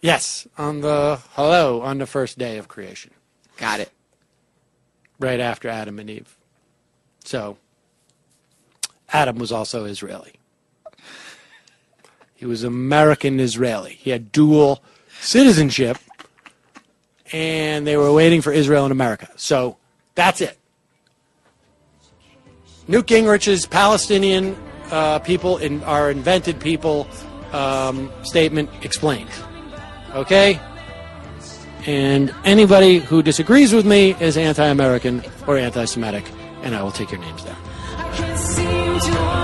[0.02, 3.12] Yes, on the hello on the first day of creation.
[3.58, 3.92] Got it.
[5.20, 6.36] Right after Adam and Eve.
[7.24, 7.58] So
[9.10, 10.34] Adam was also Israeli.
[12.36, 13.94] He was American Israeli.
[13.94, 14.84] He had dual
[15.22, 15.98] citizenship,
[17.32, 19.30] and they were waiting for Israel and America.
[19.38, 19.78] So
[20.16, 20.58] that's it.
[22.86, 24.58] Newt Gingrich's Palestinian
[24.92, 27.08] uh, people in, are invented people
[27.54, 29.30] um, statement explained.
[30.16, 30.60] Okay?
[31.86, 36.26] And anybody who disagrees with me is anti American or anti Semitic,
[36.62, 39.43] and I will take your names down.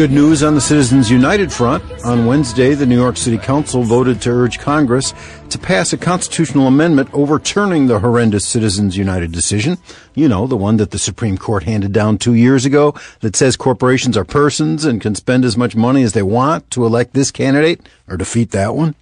[0.00, 1.84] Good news on the Citizens United front.
[2.06, 5.12] On Wednesday, the New York City Council voted to urge Congress
[5.50, 9.76] to pass a constitutional amendment overturning the horrendous Citizens United decision.
[10.14, 13.58] You know, the one that the Supreme Court handed down two years ago that says
[13.58, 17.30] corporations are persons and can spend as much money as they want to elect this
[17.30, 18.94] candidate or defeat that one.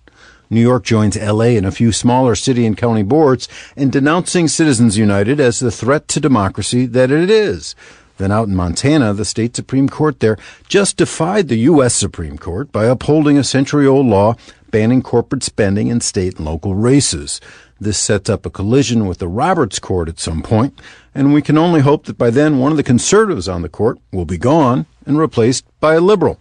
[0.51, 4.99] New York joins LA and a few smaller city and county boards in denouncing Citizens
[4.99, 7.77] United as the threat to democracy that it is.
[8.19, 10.37] Then out in Montana, the state Supreme Court there
[10.69, 11.95] just defied the U.S.
[11.95, 14.35] Supreme Court by upholding a century old law
[14.71, 17.41] banning corporate spending in state and local races.
[17.81, 20.79] This sets up a collision with the Roberts Court at some point,
[21.15, 23.99] and we can only hope that by then one of the conservatives on the court
[24.13, 26.41] will be gone and replaced by a liberal.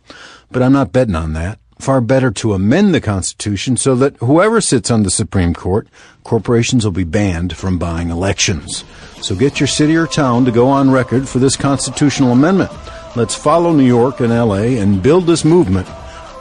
[0.52, 1.60] But I'm not betting on that.
[1.80, 5.88] Far better to amend the Constitution so that whoever sits on the Supreme Court,
[6.24, 8.84] corporations will be banned from buying elections.
[9.22, 12.72] So get your city or town to go on record for this constitutional amendment.
[13.16, 15.88] Let's follow New York and LA and build this movement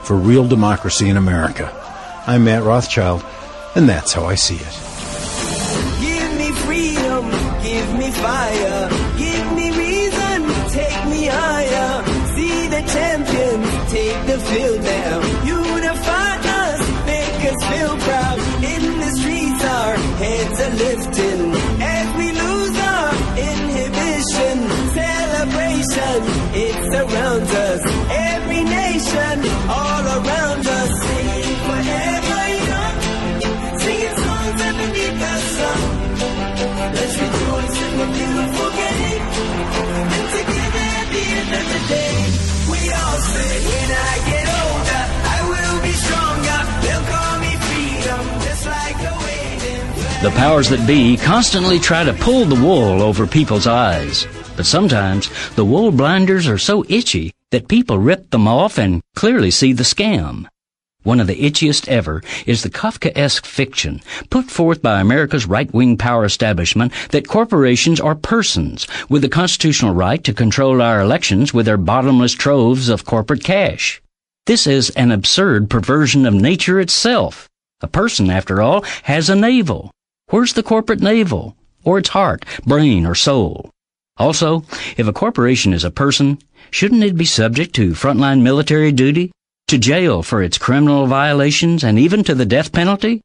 [0.02, 1.72] for real democracy in America.
[2.26, 3.24] I'm Matt Rothschild,
[3.74, 4.74] and that's how I see it.
[6.00, 7.30] Give me freedom,
[7.62, 8.65] give me fire,
[14.50, 15.16] field now.
[15.44, 16.32] Unify
[16.62, 18.38] us, make us feel proud.
[18.72, 21.42] In the streets, our heads are lifting
[21.82, 23.10] as we lose our
[23.50, 24.56] inhibition.
[25.00, 26.18] Celebration,
[26.64, 27.80] it surrounds us.
[28.32, 29.34] Every nation,
[29.68, 30.90] all around us.
[31.06, 32.96] Singing forever young,
[33.82, 35.80] singing songs underneath the sun.
[36.96, 39.24] Let's rejoice in the beautiful game.
[40.16, 42.35] And together at the end of the day,
[50.26, 54.26] the powers that be constantly try to pull the wool over people's eyes.
[54.56, 59.52] But sometimes the wool blinders are so itchy that people rip them off and clearly
[59.52, 60.48] see the scam.
[61.06, 66.24] One of the itchiest ever is the Kafkaesque fiction put forth by America's right-wing power
[66.24, 71.76] establishment that corporations are persons with the constitutional right to control our elections with their
[71.76, 74.02] bottomless troves of corporate cash.
[74.46, 77.48] This is an absurd perversion of nature itself.
[77.82, 79.92] A person, after all, has a navel.
[80.30, 81.54] Where's the corporate navel?
[81.84, 83.70] Or its heart, brain, or soul?
[84.16, 84.64] Also,
[84.96, 86.40] if a corporation is a person,
[86.72, 89.30] shouldn't it be subject to frontline military duty,
[89.68, 93.20] to jail for its criminal violations, and even to the death penalty?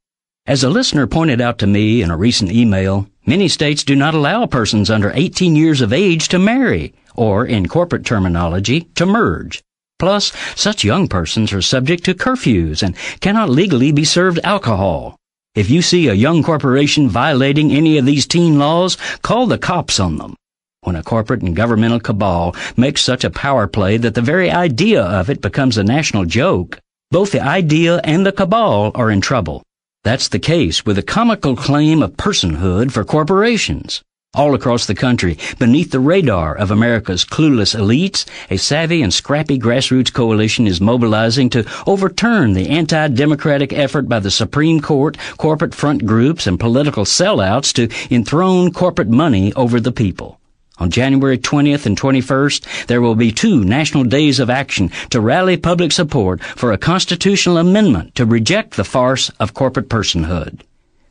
[0.48, 4.16] As a listener pointed out to me in a recent email, many states do not
[4.16, 9.62] allow persons under 18 years of age to marry, or in corporate terminology, to merge.
[10.00, 15.16] Plus, such young persons are subject to curfews and cannot legally be served alcohol.
[15.54, 20.00] If you see a young corporation violating any of these teen laws, call the cops
[20.00, 20.36] on them.
[20.84, 25.04] When a corporate and governmental cabal makes such a power play that the very idea
[25.04, 26.80] of it becomes a national joke,
[27.12, 29.62] both the idea and the cabal are in trouble.
[30.04, 34.02] That's the case with the comical claim of personhood for corporations.
[34.34, 39.60] All across the country, beneath the radar of America's clueless elites, a savvy and scrappy
[39.60, 46.08] grassroots coalition is mobilizing to overturn the anti-democratic effort by the Supreme Court, corporate front
[46.08, 50.41] groups, and political sellouts to enthrone corporate money over the people.
[50.82, 55.56] On January 20th and 21st, there will be two national days of action to rally
[55.56, 60.62] public support for a constitutional amendment to reject the farce of corporate personhood.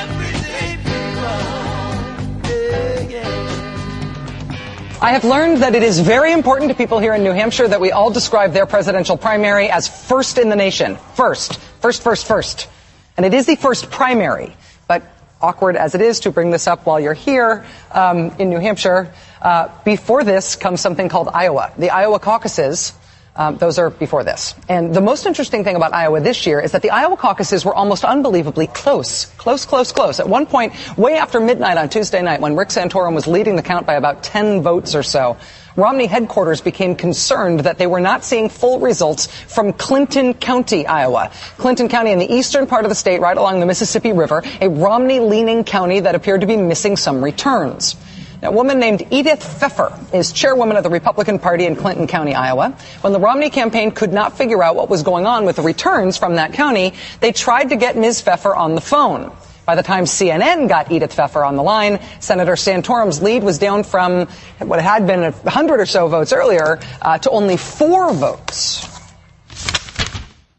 [5.03, 7.81] I have learned that it is very important to people here in New Hampshire that
[7.81, 10.95] we all describe their presidential primary as first in the nation.
[11.15, 11.59] First.
[11.79, 12.69] First, first, first.
[13.17, 14.55] And it is the first primary.
[14.87, 15.01] But
[15.41, 19.11] awkward as it is to bring this up while you're here um, in New Hampshire,
[19.41, 21.73] uh, before this comes something called Iowa.
[21.79, 22.93] The Iowa caucuses
[23.35, 24.55] um, those are before this.
[24.67, 27.73] And the most interesting thing about Iowa this year is that the Iowa caucuses were
[27.73, 29.25] almost unbelievably close.
[29.37, 30.19] Close, close, close.
[30.19, 33.61] At one point, way after midnight on Tuesday night, when Rick Santorum was leading the
[33.61, 35.37] count by about 10 votes or so,
[35.77, 41.31] Romney headquarters became concerned that they were not seeing full results from Clinton County, Iowa.
[41.57, 44.67] Clinton County in the eastern part of the state, right along the Mississippi River, a
[44.67, 47.95] Romney leaning county that appeared to be missing some returns.
[48.41, 52.33] Now, a woman named Edith Pfeffer is chairwoman of the Republican Party in Clinton County,
[52.33, 52.75] Iowa.
[53.01, 56.17] When the Romney campaign could not figure out what was going on with the returns
[56.17, 58.21] from that county, they tried to get Ms.
[58.21, 59.31] Pfeffer on the phone.
[59.67, 63.83] By the time CNN got Edith Pfeffer on the line, Senator Santorum's lead was down
[63.83, 64.25] from
[64.57, 68.87] what had been a hundred or so votes earlier uh, to only four votes.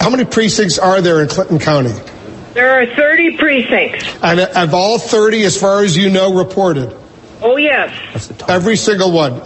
[0.01, 1.95] How many precincts are there in Clinton County?
[2.55, 4.05] There are 30 precincts.
[4.23, 7.02] And of all 30, as far as you know, reported?
[7.43, 8.33] Oh, yes.
[8.49, 9.43] Every single one.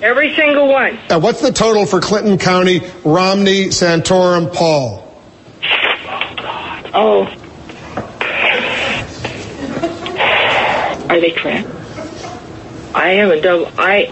[0.00, 0.98] Every single one.
[1.10, 5.04] And what's the total for Clinton County, Romney, Santorum, Paul?
[5.62, 6.34] Oh.
[6.36, 6.90] God.
[6.94, 7.38] Oh
[11.08, 11.68] are they correct?
[12.94, 13.72] I haven't done.
[13.78, 14.06] I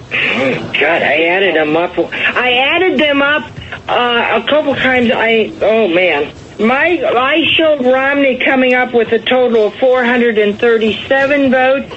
[0.73, 1.99] God, I added them up.
[1.99, 3.51] I added them up
[3.89, 5.11] uh, a couple times.
[5.13, 11.95] I oh man, my I showed Romney coming up with a total of 437 votes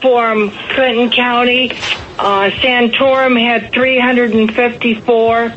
[0.00, 1.70] from Clinton County.
[2.18, 5.54] Uh, Santorum had 354.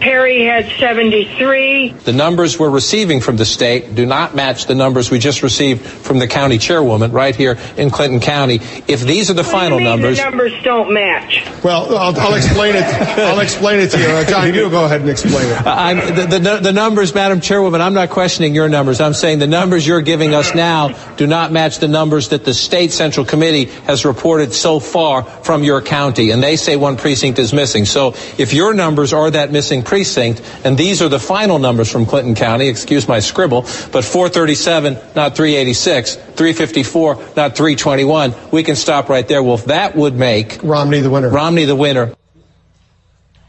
[0.00, 1.90] Perry had 73.
[1.92, 5.82] The numbers we're receiving from the state do not match the numbers we just received
[5.82, 8.60] from the county chairwoman right here in Clinton County.
[8.88, 11.44] If these are the What final do you mean numbers, The numbers don't match.
[11.62, 12.84] Well, I'll, I'll explain it.
[12.84, 14.06] I'll explain it to you.
[14.06, 15.66] Uh, John, you go ahead and explain it.
[15.66, 19.00] I'm, the, the, the numbers, Madam Chairwoman, I'm not questioning your numbers.
[19.02, 22.54] I'm saying the numbers you're giving us now do not match the numbers that the
[22.54, 27.38] state central committee has reported so far from your county, and they say one precinct
[27.38, 27.84] is missing.
[27.84, 32.06] So if your numbers are that missing precinct, and these are the final numbers from
[32.06, 39.08] Clinton County, excuse my scribble, but 437, not 386, 354, not 321, we can stop
[39.08, 39.42] right there.
[39.42, 41.28] Well, that would make Romney the winner.
[41.28, 42.14] Romney the winner.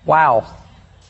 [0.04, 0.52] Wow.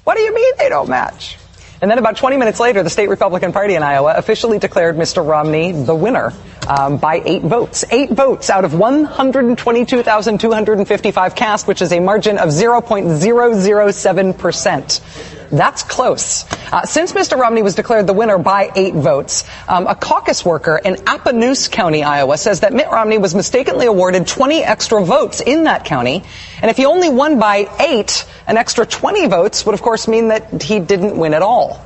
[0.04, 1.38] What do you mean they don't match?
[1.82, 5.28] And then about 20 minutes later, the state Republican Party in Iowa officially declared Mr.
[5.28, 6.32] Romney the winner
[6.68, 7.84] um, by eight votes.
[7.90, 15.41] Eight votes out of 122,255 cast, which is a margin of 0.007%.
[15.52, 16.46] That's close.
[16.72, 17.38] Uh, since Mr.
[17.38, 22.04] Romney was declared the winner by eight votes, um, a caucus worker in Appanoose County,
[22.04, 26.24] Iowa, says that Mitt Romney was mistakenly awarded 20 extra votes in that county.
[26.62, 30.30] And if he only won by eight, an extra 20 votes would, of course, mean
[30.30, 31.86] that he didn't win at all.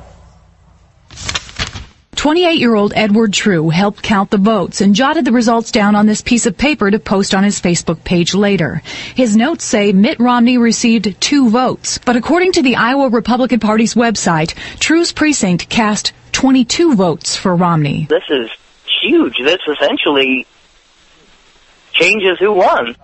[2.26, 6.06] 28 year old Edward True helped count the votes and jotted the results down on
[6.06, 8.82] this piece of paper to post on his Facebook page later.
[9.14, 13.94] His notes say Mitt Romney received two votes, but according to the Iowa Republican Party's
[13.94, 18.08] website, True's precinct cast 22 votes for Romney.
[18.10, 18.50] This is
[19.02, 19.36] huge.
[19.38, 20.48] This essentially
[21.92, 22.96] changes who won.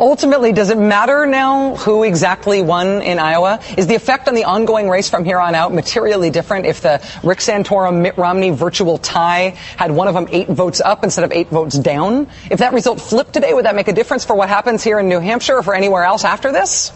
[0.00, 3.60] Ultimately, does it matter now who exactly won in Iowa?
[3.76, 7.06] Is the effect on the ongoing race from here on out materially different if the
[7.22, 11.32] Rick Santorum Mitt Romney virtual tie had one of them eight votes up instead of
[11.32, 12.28] eight votes down?
[12.50, 15.10] If that result flipped today, would that make a difference for what happens here in
[15.10, 16.92] New Hampshire or for anywhere else after this?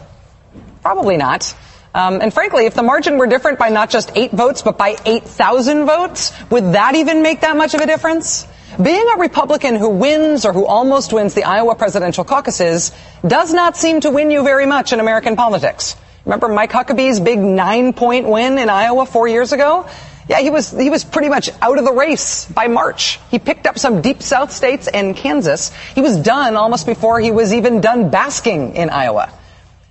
[0.81, 1.55] Probably not.
[1.95, 4.97] Um, and frankly, if the margin were different by not just eight votes, but by
[5.05, 8.49] 8,000 votes, would that even make that much of a difference?
[8.83, 12.91] Being a Republican who wins or who almost wins the Iowa presidential caucuses
[13.25, 15.95] does not seem to win you very much in American politics.
[16.25, 19.89] Remember Mike Huckabee's big nine point win in Iowa four years ago?
[20.29, 23.21] Yeah, he was, he was pretty much out of the race by March.
[23.31, 25.71] He picked up some deep South states and Kansas.
[25.95, 29.31] He was done almost before he was even done basking in Iowa.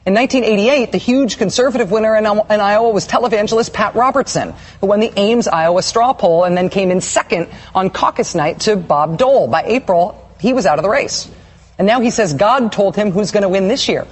[0.06, 5.00] In 1988, the huge conservative winner in, in, Iowa was televangelist Pat Robertson, who won
[5.00, 9.18] the Ames, Iowa straw poll and then came in second on caucus night to Bob
[9.18, 9.48] Dole.
[9.48, 11.32] By April, he was out of the race.
[11.78, 14.06] And now he says God told him who's going to win this year.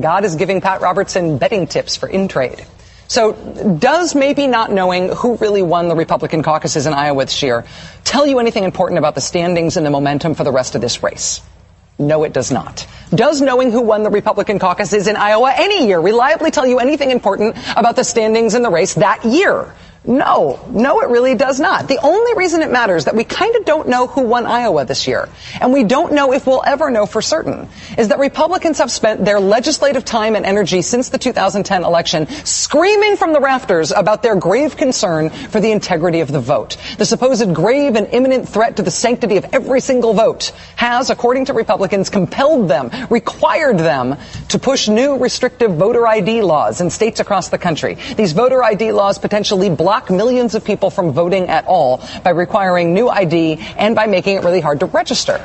[0.00, 2.64] God is giving Pat Robertson betting tips for Intrade.
[3.08, 3.32] So
[3.80, 7.64] does maybe not knowing who really won the Republican caucuses in Iowa this year
[8.04, 11.02] tell you anything important about the standings and the momentum for the rest of this
[11.02, 11.40] race?
[12.06, 12.86] No, it does not.
[13.14, 17.10] Does knowing who won the Republican caucuses in Iowa any year reliably tell you anything
[17.10, 19.72] important about the standings in the race that year?
[20.04, 21.86] No, no, it really does not.
[21.86, 25.06] The only reason it matters that we kind of don't know who won Iowa this
[25.06, 25.28] year,
[25.60, 29.24] and we don't know if we'll ever know for certain, is that Republicans have spent
[29.24, 34.34] their legislative time and energy since the 2010 election screaming from the rafters about their
[34.34, 36.78] grave concern for the integrity of the vote.
[36.98, 41.44] The supposed grave and imminent threat to the sanctity of every single vote has, according
[41.44, 44.16] to Republicans, compelled them, required them
[44.48, 47.98] to push new restrictive voter ID laws in states across the country.
[48.16, 52.30] These voter ID laws potentially block block millions of people from voting at all by
[52.30, 55.38] requiring new ID and by making it really hard to register.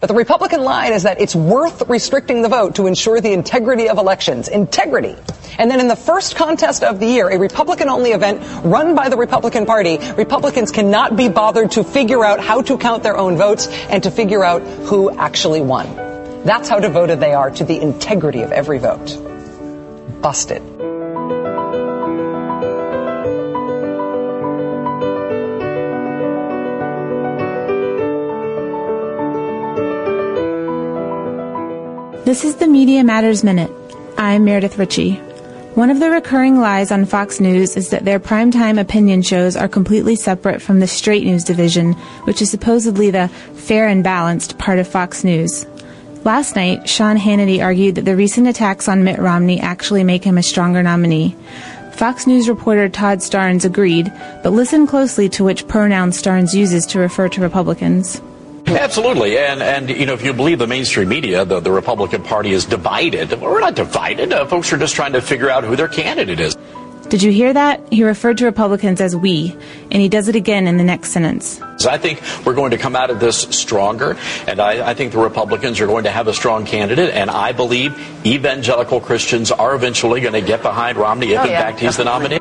[0.00, 3.88] But the Republican line is that it's worth restricting the vote to ensure the integrity
[3.88, 4.48] of elections.
[4.48, 5.14] Integrity.
[5.58, 9.08] And then in the first contest of the year, a Republican only event run by
[9.08, 13.36] the Republican Party, Republicans cannot be bothered to figure out how to count their own
[13.36, 15.86] votes and to figure out who actually won.
[16.42, 19.16] That's how devoted they are to the integrity of every vote.
[20.20, 20.91] Busted.
[32.32, 33.70] This is the Media Matters Minute.
[34.16, 35.16] I'm Meredith Ritchie.
[35.74, 39.68] One of the recurring lies on Fox News is that their primetime opinion shows are
[39.68, 41.92] completely separate from the straight news division,
[42.24, 45.66] which is supposedly the fair and balanced part of Fox News.
[46.24, 50.38] Last night, Sean Hannity argued that the recent attacks on Mitt Romney actually make him
[50.38, 51.36] a stronger nominee.
[51.92, 54.10] Fox News reporter Todd Starnes agreed,
[54.42, 58.22] but listen closely to which pronoun Starnes uses to refer to Republicans.
[58.66, 59.38] Absolutely.
[59.38, 62.64] And, and, you know, if you believe the mainstream media, the, the Republican Party is
[62.64, 63.40] divided.
[63.40, 64.32] We're not divided.
[64.32, 66.56] Uh, folks are just trying to figure out who their candidate is.
[67.08, 67.92] Did you hear that?
[67.92, 69.54] He referred to Republicans as we,
[69.90, 71.60] and he does it again in the next sentence.
[71.86, 75.18] I think we're going to come out of this stronger, and I, I, think the
[75.18, 77.92] Republicans are going to have a strong candidate, and I believe
[78.24, 81.98] evangelical Christians are eventually going to get behind Romney if, Oh, in yeah, fact, he's
[81.98, 82.38] the nominee.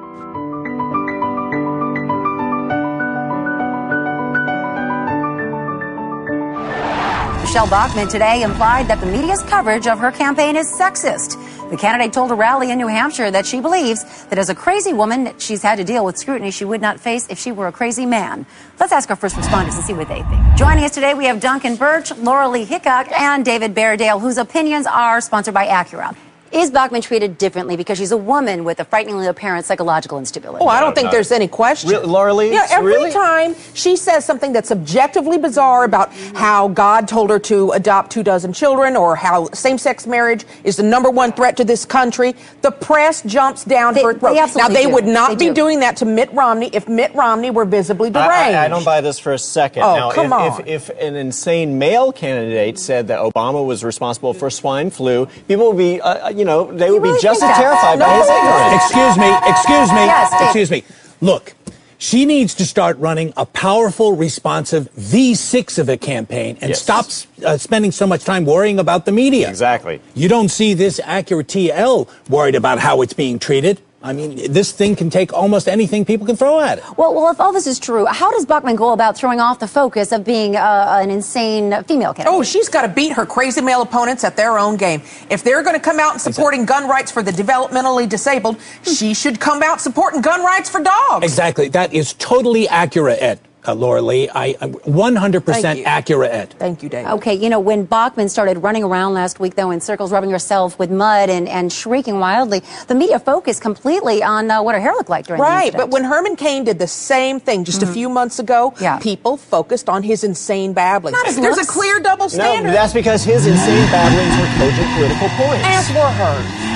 [7.51, 11.35] Michele Bachmann today implied that the media's coverage of her campaign is sexist.
[11.69, 14.93] The candidate told a rally in New Hampshire that she believes that as a crazy
[14.93, 17.73] woman, she's had to deal with scrutiny she would not face if she were a
[17.73, 18.45] crazy man.
[18.79, 20.55] Let's ask our first responders and see what they think.
[20.55, 24.87] Joining us today, we have Duncan Birch, Laura Lee Hickok, and David Bairdale, whose opinions
[24.87, 26.15] are sponsored by Acura.
[26.51, 30.63] Is Bachmann treated differently because she's a woman with a frighteningly apparent psychological instability?
[30.63, 31.89] Oh, I don't think there's any question.
[31.89, 32.51] Really, Laura Lee?
[32.51, 33.11] Yeah, every Really?
[33.11, 38.21] time she says something that's objectively bizarre about how God told her to adopt two
[38.23, 42.71] dozen children or how same-sex marriage is the number one threat to this country, the
[42.71, 44.33] press jumps down her throat.
[44.33, 44.89] they now, they do.
[44.89, 45.53] would not They be do.
[45.53, 48.57] doing that to Mitt Romney if Mitt Romney were visibly I- deranged.
[48.57, 49.83] I, I don't buy this for a second.
[49.83, 50.61] Oh, now, come if, on.
[50.67, 55.69] If, if an insane male candidate said that Obama was responsible for swine flu, people
[55.69, 57.57] would be, uh, you know, they would be just as that?
[57.61, 58.73] terrified by his ignorance.
[58.81, 60.83] Excuse me, excuse me, Yes, excuse me.
[61.21, 61.53] Look,
[61.99, 66.81] she needs to start running a powerful, responsive V6 of a campaign and Yes.
[66.81, 67.05] stop
[67.45, 69.47] uh, spending so much time worrying about the media.
[69.49, 70.01] Exactly.
[70.15, 73.79] You don't see this Acura TL worried about how it's being treated.
[74.03, 76.83] I mean, this thing can take almost anything people can throw at it.
[76.97, 79.67] Well, well, if all this is true, how does Bachmann go about throwing off the
[79.67, 82.27] focus of being uh, an insane female candidate?
[82.27, 85.03] Oh, she's got to beat her crazy male opponents at their own game.
[85.29, 89.13] If they're going to come out and supporting gun rights for the developmentally disabled, she
[89.13, 91.23] should come out supporting gun rights for dogs.
[91.23, 91.69] Exactly.
[91.69, 94.29] That is totally accurate, Ed, uh, Laura Lee.
[94.33, 96.55] I, I'm 100% accurate, Ed.
[96.57, 97.05] Thank you, Dave.
[97.07, 100.77] Okay, you know, when Bachmann started running around last week, though, in circles, rubbing herself
[100.79, 104.93] with mud and, and shrieking wildly, the media focused completely on uh, what her hair
[104.93, 107.87] looked like during the Right, but when Herman Cain did the same thing just a
[107.87, 108.97] few months ago, Yeah.
[108.99, 111.13] people focused on his insane babbling.
[111.13, 111.69] Not his There's looks.
[111.69, 112.43] a clear double standard.
[112.47, 112.73] No, standard.
[112.75, 115.65] that's because his insane babblings were cogent political points.
[115.67, 116.70] As were hers.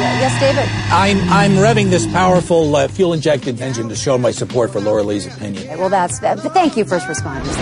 [0.00, 0.64] Yeah, yes, David.
[0.90, 5.02] I'm, I'm revving this powerful uh, fuel injected engine to show my support for Laura
[5.02, 5.64] Lee's opinion.
[5.64, 6.42] Okay, well, that's that.
[6.42, 7.54] But thank you, first responders.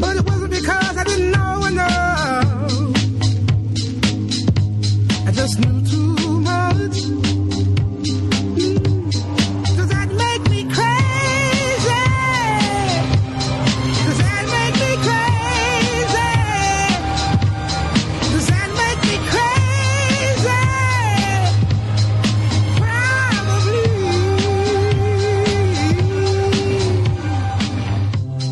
[0.00, 2.46] But it wasn't because I didn't know enough.
[5.26, 5.75] I just knew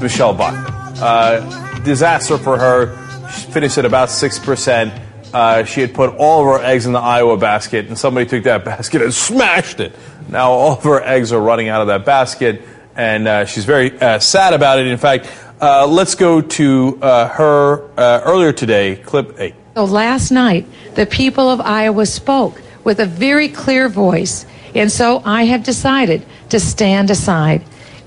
[0.05, 1.03] Michele Bachmann.
[1.03, 2.95] Uh, disaster for her.
[3.31, 5.01] She finished at about 6%.
[5.33, 8.45] Uh, she had put all of her eggs in the Iowa basket, and somebody took
[8.45, 9.97] that basket and smashed it.
[10.29, 12.61] Now all of her eggs are running out of that basket,
[12.95, 14.87] and uh, she's very uh, sad about it.
[14.87, 15.27] In fact,
[15.59, 19.55] uh, let's go to uh, her uh, earlier today, clip 8.
[19.75, 24.45] So last night, the people of Iowa spoke with a very clear voice,
[24.75, 27.65] and so I have decided to stand aside.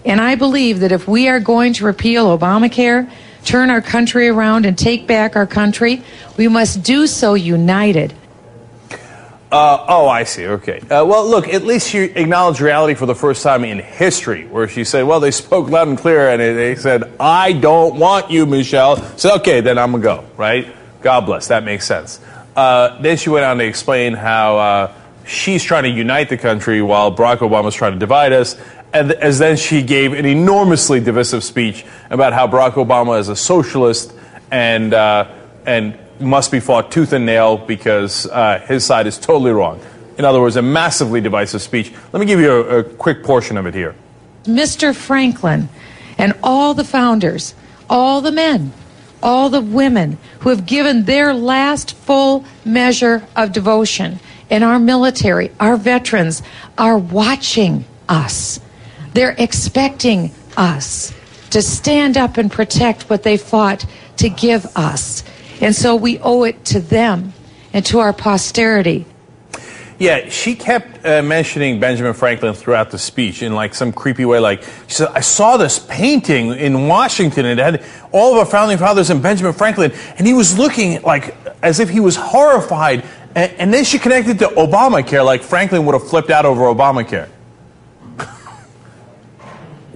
[0.08, 3.12] And I believe that if we are going to repeal Obamacare,
[3.44, 6.02] turn our country around, and take back our country,
[6.38, 8.14] we must do so united.
[9.52, 10.48] Uh, oh, I see.
[10.48, 10.80] Okay.
[10.80, 14.70] Uh, well, look, at least she acknowledged reality for the first time in history, where
[14.70, 18.46] she said, well, they spoke loud and clear, and they said, I don't want you,
[18.46, 18.96] Michelle.
[19.18, 20.74] So, okay, then I'm going to go, right?
[21.02, 21.50] God bless.
[21.50, 22.22] That makes sense.
[22.56, 24.94] Uh, then she went on to explain how uh,
[25.26, 28.58] she's trying to unite the country while Barack Obama's trying to divide us.
[28.94, 34.14] As then she gave an enormously divisive speech about how Barack Obama is a socialist
[34.50, 35.30] and, uh,
[35.66, 39.80] and must be fought tooth and nail because uh, his side is totally wrong.
[40.18, 41.94] In other words, a massively divisive speech.
[42.12, 43.94] Let me give you a, a quick portion of it here.
[44.46, 44.96] Mr.
[44.96, 45.70] Franklin
[46.18, 47.54] and all the founders,
[47.90, 48.74] all the men,
[49.22, 54.20] all the women who have given their last full measure of devotion,
[54.50, 56.42] and our military, our veterans,
[56.78, 58.60] are watching us.
[59.18, 61.12] They're expecting us
[61.50, 63.84] to stand up and protect what they fought
[64.18, 65.24] to give us.
[65.60, 67.34] And so we owe it to them
[67.74, 69.08] and to our posterity
[69.98, 74.38] Yeah, she kept uh, mentioning Benjamin Franklin throughout the speech in like some creepy way.
[74.38, 78.46] Like she said, I saw this painting in Washington, and it had all of our
[78.46, 83.04] founding fathers and Benjamin Franklin, and he was looking like as if he was horrified.
[83.34, 87.30] And, and then she connected to Obamacare, like Franklin would have flipped out over Obamacare.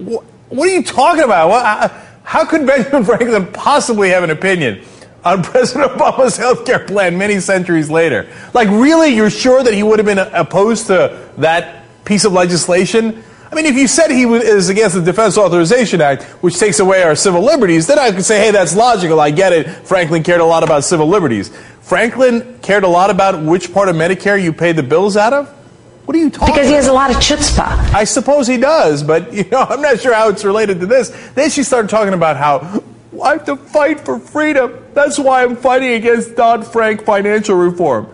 [0.04, 1.48] What, are you talking about?
[1.48, 1.92] What,
[2.24, 4.84] how- could Benjamin Franklin possibly have an opinion
[5.24, 8.28] on President Obama's health care plan many centuries later.
[8.54, 13.22] Like, really, you're sure that he would have been opposed to that piece of legislation?
[13.50, 17.02] I mean, if you said he is against the Defense Authorization Act, which takes away
[17.02, 19.20] our civil liberties, then I could say, hey, that's logical.
[19.20, 19.68] I get it.
[19.68, 21.54] Franklin cared a lot about civil liberties.
[21.82, 25.61] Franklin cared a lot about which part of Medicare you pay the bills out of?
[26.04, 27.94] What are you talking Because he has a lot of chutzpah.
[27.94, 31.10] I suppose he does, but you know, I'm not sure how it's related to this.
[31.34, 32.82] Then she started talking about how
[33.22, 34.84] I have to fight for freedom.
[34.94, 38.08] That's why I'm fighting against Dodd-Frank financial reform.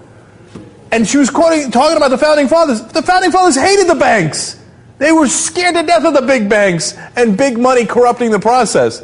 [0.91, 2.83] And she was quoting, talking about the founding fathers.
[2.83, 4.63] The founding fathers hated the banks.
[4.99, 9.03] They were scared to death of the big banks and big money corrupting the process.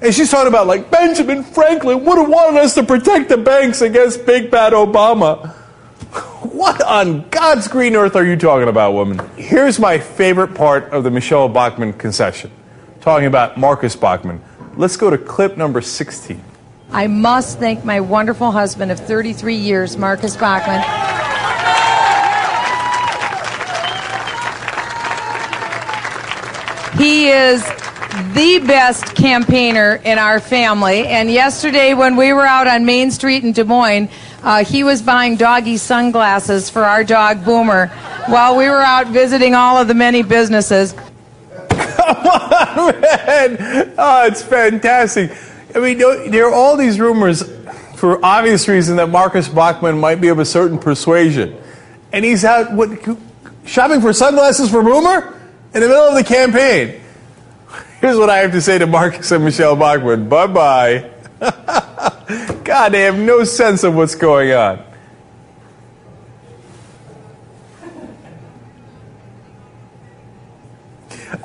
[0.00, 3.80] And she's talking about like Benjamin Franklin would have wanted us to protect the banks
[3.80, 5.54] against big bad Obama.
[6.56, 9.20] What on God's green earth are you talking about, woman?
[9.36, 12.50] Here's my favorite part of the Michele Bachmann concession,
[13.02, 14.42] talking about Marcus Bachmann.
[14.74, 16.42] Let's go to clip number 16.
[16.92, 20.80] I must thank my wonderful husband of 33 years, Marcus Bachmann.
[26.98, 27.62] He is
[28.32, 31.06] the best campaigner in our family.
[31.06, 34.08] And yesterday, when we were out on Main Street in Des Moines,
[34.42, 37.88] uh, he was buying doggy sunglasses for our dog Boomer
[38.26, 40.94] while we were out visiting all of the many businesses.
[41.68, 43.94] Come on, man!
[43.98, 45.32] Oh, it's fantastic.
[45.74, 47.42] I mean, there are all these rumors,
[47.96, 51.56] for obvious reason, that Marcus Bachmann might be of a certain persuasion,
[52.12, 52.90] and he's out what,
[53.64, 55.38] shopping for sunglasses for Boomer
[55.74, 57.00] in the middle of the campaign.
[58.00, 60.28] Here's what I have to say to Marcus and Michele Bachmann.
[60.28, 61.10] Bye bye.
[62.64, 64.82] God, they have no sense of what's going on.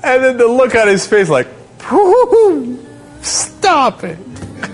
[0.03, 1.47] And then the look on his face, like,
[3.21, 4.17] stop it.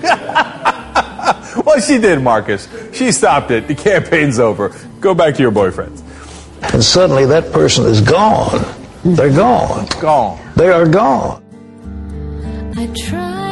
[1.65, 2.68] well, she did, Marcus.
[2.93, 3.68] She stopped it.
[3.68, 4.74] The campaign's over.
[4.99, 6.03] Go back to your boyfriends.
[6.74, 8.63] And suddenly that person is gone.
[9.03, 9.88] They're gone.
[9.99, 10.39] Gone.
[10.55, 11.43] They are gone.
[12.76, 13.46] I tried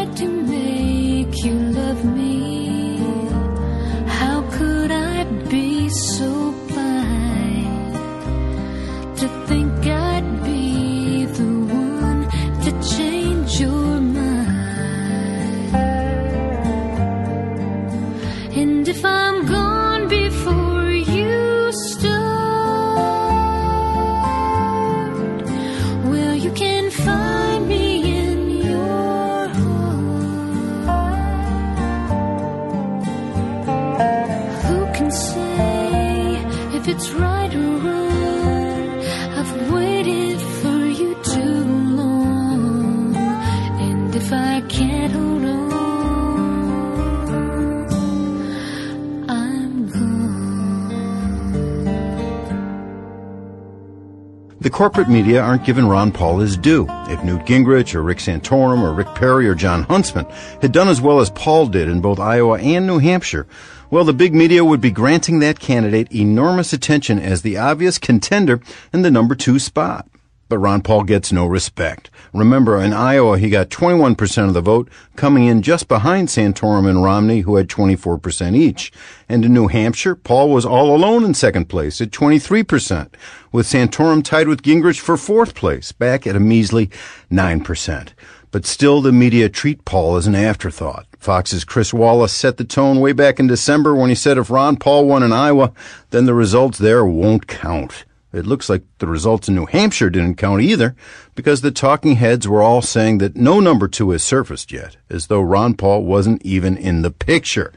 [54.66, 56.88] The corporate media aren't giving Ron Paul his due.
[57.08, 60.26] If Newt Gingrich or Rick Santorum or Rick Perry or Jon Huntsman
[60.60, 63.46] had done as well as Paul did in both Iowa and New Hampshire,
[63.92, 68.60] well, the big media would be granting that candidate enormous attention as the obvious contender
[68.92, 70.08] in the number two spot.
[70.48, 72.12] But Ron Paul gets no respect.
[72.32, 77.04] Remember, in Iowa, he got 21% of the vote, coming in just behind Santorum and
[77.04, 78.92] Romney, who had 24% each.
[79.28, 83.10] And in New Hampshire, Paul was all alone in second place at 23%,
[83.52, 86.92] with Santorum tied with Gingrich for fourth place, back at a measly
[87.32, 88.10] 9%.
[88.52, 91.08] But still, the media treat Paul as an afterthought.
[91.20, 94.78] Fox's Chris Wallace set the tone way back in December when he said if Ron
[94.78, 95.74] Paul won in Iowa,
[96.12, 98.05] then the results there won't count.
[98.36, 100.94] It looks like the results in New Hampshire didn't count either,
[101.36, 105.28] because the talking heads were all saying that no number two has surfaced yet, as
[105.28, 107.72] though Ron Paul wasn't even in the picture.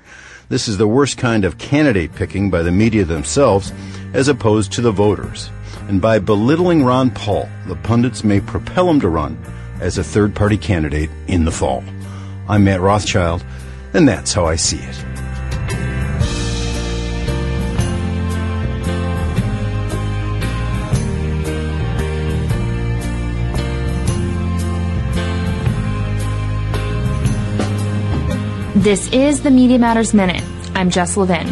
[0.49, 3.73] This is the worst kind of candidate picking by the media themselves,
[4.13, 5.49] as opposed to the voters.
[5.87, 9.41] And by belittling Ron Paul, the pundits may propel him to run
[9.81, 11.85] as a third party candidate in the fall.
[12.49, 13.45] I'm Matt Rothschild,
[13.95, 15.18] and that's how I see it.
[28.79, 30.45] This is the Media Matters Minute.
[30.77, 31.49] I'm Jess Levin.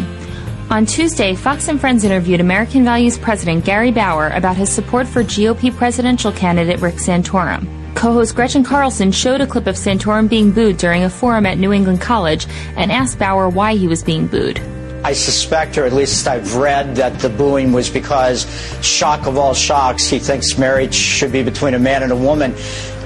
[0.71, 5.23] On Tuesday, Fox and Friends interviewed American Values President Gary Bauer about his support for
[5.23, 7.67] GOP presidential candidate Rick Santorum.
[7.95, 11.73] Co-host Gretchen Carlson showed a clip of Santorum being booed during a forum at New
[11.73, 12.47] England College
[12.77, 14.61] and asked Bauer why he was being booed.
[15.03, 18.45] I suspect, or at least I've read, that the booing was because,
[18.81, 22.55] shock of all shocks, he thinks marriage should be between a man and a woman.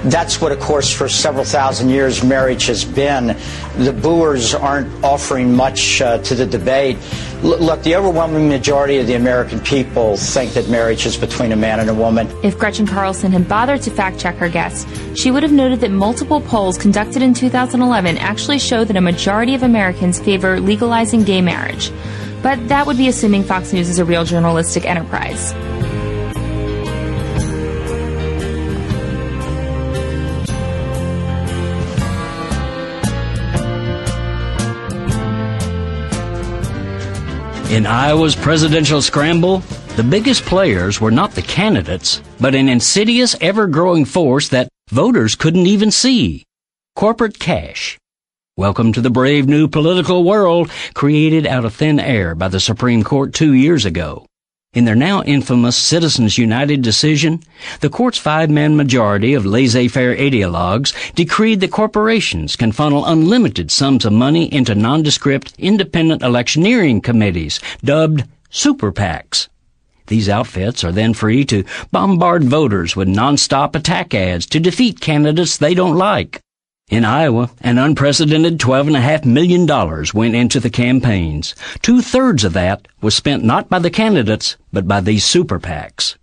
[0.04, 3.36] That's what, of course, for several thousand years, marriage has been.
[3.78, 6.96] The booers aren't offering much uh, to the debate.
[7.42, 11.56] L- look, the overwhelming majority of the American people think that marriage is between a
[11.56, 12.28] man and a woman.
[12.42, 15.90] If Gretchen Carlson had bothered to fact check her guest, she would have noted that
[15.90, 21.40] multiple polls conducted in 2011 actually show that a majority of Americans favor legalizing gay
[21.40, 21.92] marriage.
[22.42, 25.52] But that would be assuming Fox News is a real journalistic enterprise.
[37.72, 39.60] In Iowa's presidential scramble,
[39.96, 45.66] the biggest players were not the candidates, but an insidious, ever-growing force that voters couldn't
[45.66, 46.44] even see.
[46.96, 47.96] Corporate cash.
[48.58, 53.02] Welcome to the brave new political world created out of thin air by the Supreme
[53.02, 54.26] Court two years ago.
[54.74, 57.42] In their now infamous Citizens United decision,
[57.80, 64.14] the court's five-man majority of laissez-faire ideologues decreed that corporations can funnel unlimited sums of
[64.14, 69.50] money into nondescript independent electioneering committees dubbed super PACs.
[70.06, 75.58] These outfits are then free to bombard voters with nonstop attack ads to defeat candidates
[75.58, 76.40] they don't like.
[76.92, 79.66] In Iowa, an unprecedented $12.5 million
[80.12, 81.54] went into the campaigns.
[81.80, 86.16] Two thirds of that was spent not by the candidates, but by these super PACs.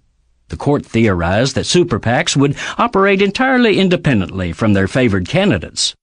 [0.49, 5.95] The court theorized that super PACs would operate entirely independently from their favored candidates.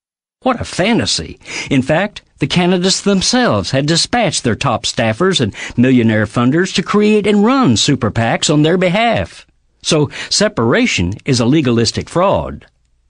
[0.43, 1.39] What a fantasy!
[1.71, 7.29] In fact, the candidates themselves had dispatched their top staffers and millionaire funders to create
[7.29, 9.47] and run super PACs on their behalf.
[9.85, 12.67] So separation is a legalistic fraud.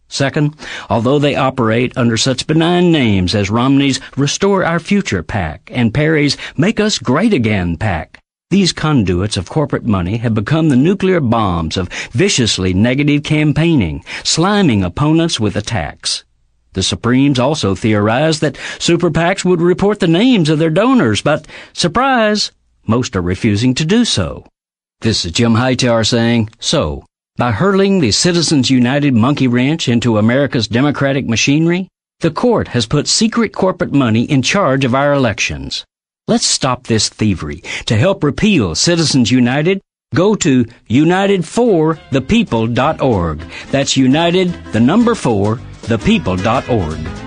[0.08, 0.54] Second,
[0.88, 6.36] although they operate under such benign names as Romney's Restore Our Future PAC and Perry's
[6.56, 11.76] Make Us Great Again PAC, these conduits of corporate money have become the nuclear bombs
[11.76, 16.24] of viciously negative campaigning, sliming opponents with attacks.
[16.74, 21.46] The Supremes also theorized that super PACs would report the names of their donors, but,
[21.72, 22.52] surprise,
[22.86, 24.46] most are refusing to do so.
[25.00, 27.04] This is Jim Hightower saying, so,
[27.36, 31.88] by hurling the Citizens United monkey wrench into America's democratic machinery,
[32.20, 35.84] the court has put secret corporate money in charge of our elections.
[36.26, 37.62] Let's stop this thievery.
[37.86, 39.80] To help repeal Citizens United,
[40.14, 43.40] go to unitedforthepeople.org.
[43.70, 47.25] That's united, the number four, thepeople.org.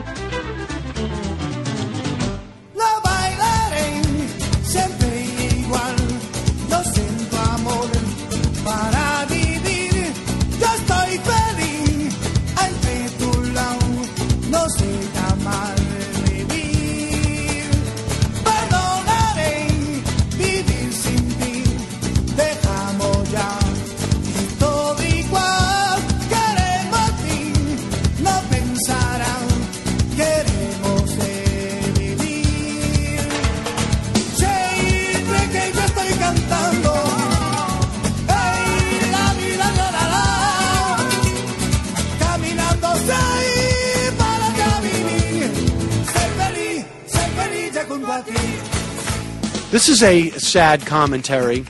[50.01, 51.65] A sad commentary.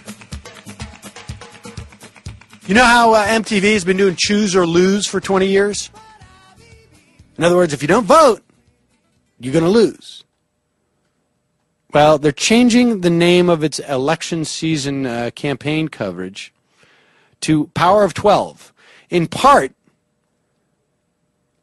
[2.67, 5.89] You know how uh, MTV has been doing choose or lose for 20 years?
[7.39, 8.43] In other words, if you don't vote,
[9.39, 10.23] you're going to lose.
[11.91, 16.53] Well, they're changing the name of its election season uh, campaign coverage
[17.41, 18.73] to Power of 12,
[19.09, 19.71] in part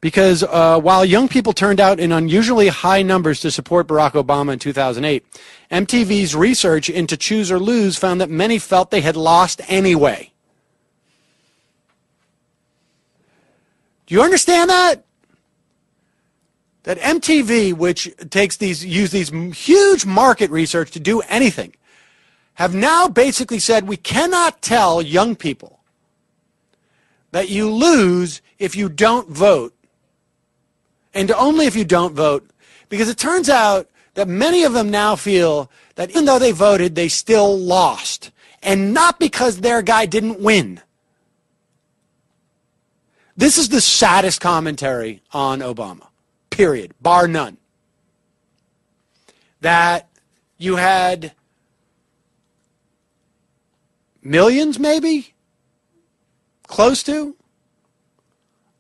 [0.07, 4.53] because uh, while young people turned out in unusually high numbers to support Barack Obama
[4.53, 5.27] in 2008,
[5.73, 10.31] MTV's research into Choose or Lose found that many felt they had lost anyway.
[14.07, 15.05] Do you understand that?
[16.85, 21.75] That MTV, which takes these, use these huge market research to do anything,
[22.55, 25.81] have now basically said we cannot tell young people
[27.33, 29.76] that you lose if you don't vote
[31.17, 32.49] and only if you don't vote,
[32.91, 36.95] because it turns out that many of them now feel that even though they voted,
[36.95, 38.31] they still lost.
[38.63, 40.81] And not because their guy didn't win.
[43.35, 46.09] This is the saddest commentary on Obama,
[46.51, 47.57] period, bar none.
[49.63, 50.09] That
[50.59, 51.33] you had
[54.23, 55.35] millions, maybe,
[56.67, 57.37] close to,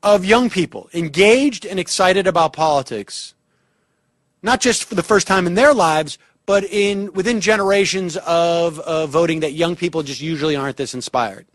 [0.02, 3.34] of young people engaged and excited about politics,
[4.42, 9.06] not just for the first time in their lives, but in within generations of uh,
[9.06, 11.46] voting that young people just usually aren't this inspired.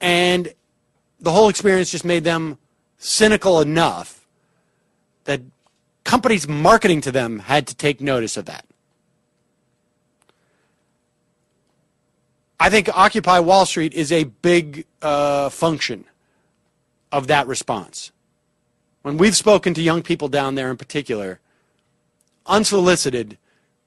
[0.00, 0.52] And
[1.20, 2.58] the whole experience just made them
[2.98, 4.26] cynical enough
[5.24, 5.40] that
[6.04, 8.64] companies marketing to them had to take notice of that.
[12.58, 16.04] I think Occupy Wall Street is a big uh, function
[17.16, 18.12] of that response.
[19.00, 21.40] When we've spoken to young people down there in particular,
[22.44, 23.38] unsolicited,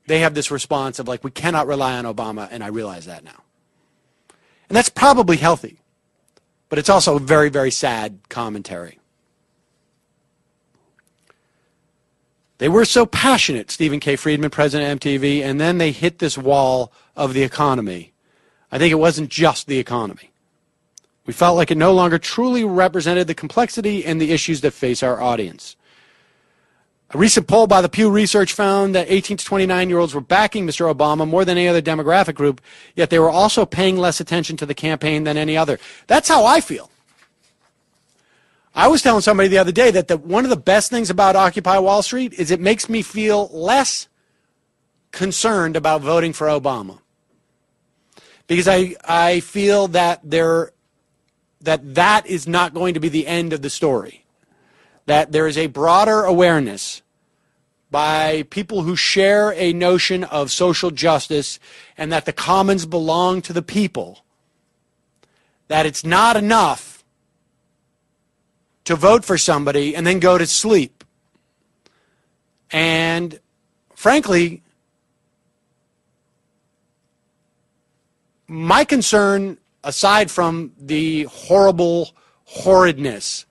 [0.08, 3.24] they have this response of like, we cannot rely on Obama, and I realize that
[3.24, 3.44] now.
[4.68, 5.80] And that's probably healthy,
[6.70, 8.98] but it's also a very, very sad commentary.
[12.58, 14.16] They were so passionate, Stephen K.
[14.16, 18.12] Friedman, president of MTV, and then they hit this wall of the economy.
[18.72, 20.32] I think it wasn't just the economy.
[21.30, 25.04] We felt like it no longer truly represented the complexity and the issues that face
[25.04, 25.76] our audience.
[27.12, 30.22] A recent poll by the Pew Research found that 18 to 29 year olds were
[30.22, 30.92] backing Mr.
[30.92, 32.62] Obama more than any other demographic group,
[32.96, 35.78] yet they were also paying less attention to the campaign than any other.
[36.08, 36.90] That's how I feel.
[38.74, 41.36] I was telling somebody the other day that the, one of the best things about
[41.36, 44.08] Occupy Wall Street is it makes me feel less
[45.12, 47.02] concerned about voting for Obama.
[48.48, 50.72] Because I, I feel that there,
[51.62, 54.26] that that is not going to be the end of the story
[55.10, 57.02] that there is a broader awareness
[57.90, 61.60] by people who share a notion of social justice
[61.98, 64.24] and that the commons belong to the people,
[65.68, 67.04] that it's not enough
[68.84, 71.04] to vote for somebody and then go to sleep.
[72.70, 73.40] And
[73.96, 74.62] frankly,
[78.48, 79.58] my concern,
[79.90, 82.12] aside from the horrible
[82.46, 83.46] horridness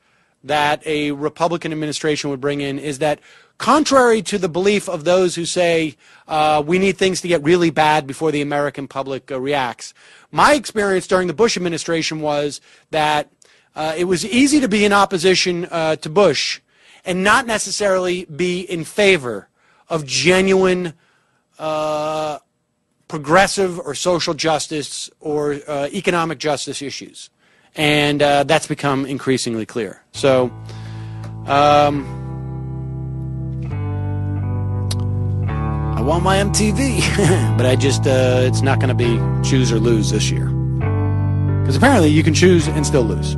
[0.44, 3.18] that a Republican administration would bring in is that
[3.58, 5.96] contrary to the belief of those who say
[6.28, 9.92] uh, we need things to get really bad before the American public uh, reacts,
[10.30, 12.60] my experience during the Bush administration was
[12.92, 13.28] that
[13.74, 16.60] uh, it was easy to be in opposition uh, to Bush
[17.04, 19.48] and not necessarily be in favor
[19.88, 20.94] of genuine
[21.58, 22.38] uh,
[23.08, 27.30] progressive or social justice or uh, economic justice issues
[27.78, 30.02] and uh, that's become increasingly clear.
[30.12, 30.50] So,
[31.46, 32.06] um,
[35.96, 39.78] I want my MTV, but I just uh, it's not going to be choose or
[39.78, 43.36] lose this year because apparently you can choose and still lose.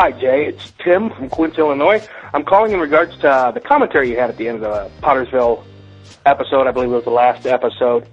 [0.00, 0.46] Hi, Jay.
[0.46, 2.08] It's Tim from Quincy, Illinois.
[2.32, 5.06] I'm calling in regards to uh, the commentary you had at the end of the
[5.06, 5.62] Pottersville
[6.24, 6.66] episode.
[6.66, 8.06] I believe it was the last episode,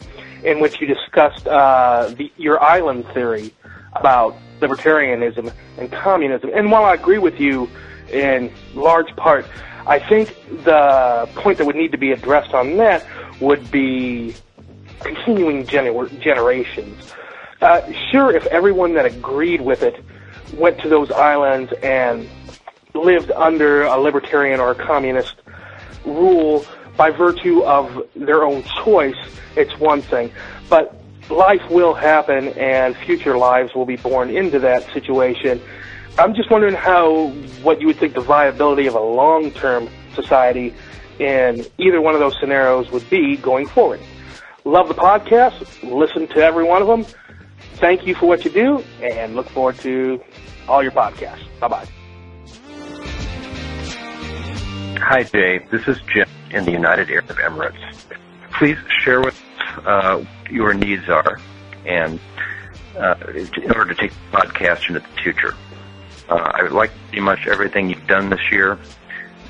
[0.43, 3.53] in which you discussed uh, the, your island theory
[3.93, 6.51] about libertarianism and communism.
[6.53, 7.69] And while I agree with you
[8.11, 9.45] in large part,
[9.87, 10.35] I think
[10.65, 13.05] the point that would need to be addressed on that
[13.39, 14.35] would be
[14.99, 17.13] continuing gener- generations.
[17.61, 20.03] Uh, sure, if everyone that agreed with it
[20.53, 22.27] went to those islands and
[22.93, 25.35] lived under a libertarian or a communist
[26.05, 29.15] rule by virtue of their own choice,
[29.55, 30.31] it's one thing.
[30.69, 30.95] But
[31.29, 35.61] life will happen and future lives will be born into that situation.
[36.17, 37.27] I'm just wondering how,
[37.61, 40.73] what you would think the viability of a long-term society
[41.19, 43.99] in either one of those scenarios would be going forward.
[44.63, 45.65] Love the podcast.
[45.83, 47.05] Listen to every one of them
[47.77, 50.21] thank you for what you do and look forward to
[50.67, 51.45] all your podcasts.
[51.59, 51.87] Bye bye.
[54.99, 55.59] Hi, Jay.
[55.71, 57.77] This is Jim in the United Arab Emirates.
[58.51, 61.39] Please share with us uh, your needs are
[61.85, 62.19] and
[62.97, 65.55] uh, in order to take the podcast into the future.
[66.29, 68.77] Uh, I would like pretty much everything you've done this year.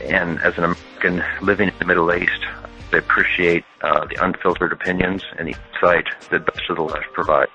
[0.03, 2.45] And as an American living in the Middle East,
[2.93, 7.51] I appreciate uh, the unfiltered opinions and the insight that Best of the Left provides.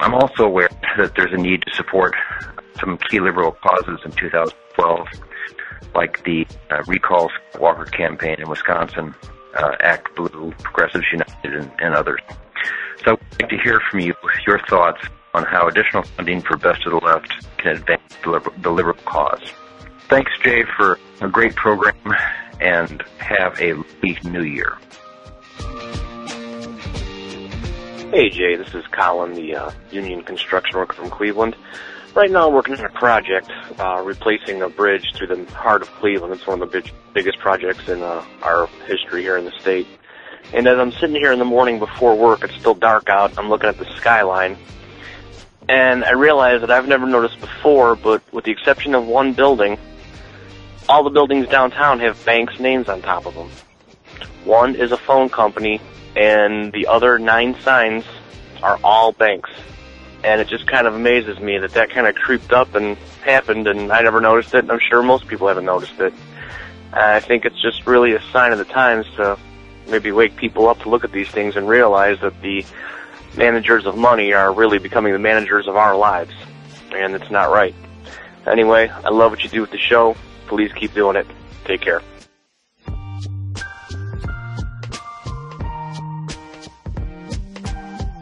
[0.00, 2.14] I'm also aware that there's a need to support
[2.80, 5.06] some key liberal causes in 2012,
[5.94, 9.14] like the uh, Recall Walker campaign in Wisconsin,
[9.54, 12.20] uh, Act Blue, Progressives United, and, and others.
[13.04, 14.14] So I'd like to hear from you
[14.46, 15.02] your thoughts
[15.34, 18.98] on how additional funding for Best of the Left can advance the liberal, the liberal
[19.04, 19.52] cause.
[20.08, 21.94] Thanks, Jay, for a great program,
[22.58, 23.74] and have a
[24.24, 24.78] new year.
[28.10, 31.54] Hey Jay, this is Colin, the uh, union construction worker from Cleveland.
[32.12, 33.48] Right now I'm working on a project
[33.78, 36.34] uh, replacing a bridge through the heart of Cleveland.
[36.34, 39.86] It's one of the big, biggest projects in uh, our history here in the state.
[40.52, 43.38] And as I'm sitting here in the morning before work, it's still dark out.
[43.38, 44.58] I'm looking at the skyline,
[45.68, 49.78] and I realize that I've never noticed before, but with the exception of one building,
[50.88, 53.50] all the buildings downtown have banks' names on top of them.
[54.44, 55.80] One is a phone company,
[56.16, 58.04] and the other nine signs
[58.62, 59.50] are all banks.
[60.22, 63.66] And it just kind of amazes me that that kind of creeped up and happened,
[63.66, 66.12] and I never noticed it, and I'm sure most people haven't noticed it.
[66.92, 69.38] I think it's just really a sign of the times to
[69.88, 72.64] maybe wake people up to look at these things and realize that the
[73.36, 76.32] managers of money are really becoming the managers of our lives.
[76.92, 77.74] And it's not right.
[78.46, 80.16] Anyway, I love what you do with the show.
[80.48, 81.26] Please keep doing it.
[81.64, 82.02] Take care.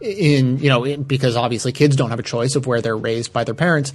[0.00, 3.32] in, you know, in, because obviously kids don't have a choice of where they're raised
[3.32, 3.92] by their parents.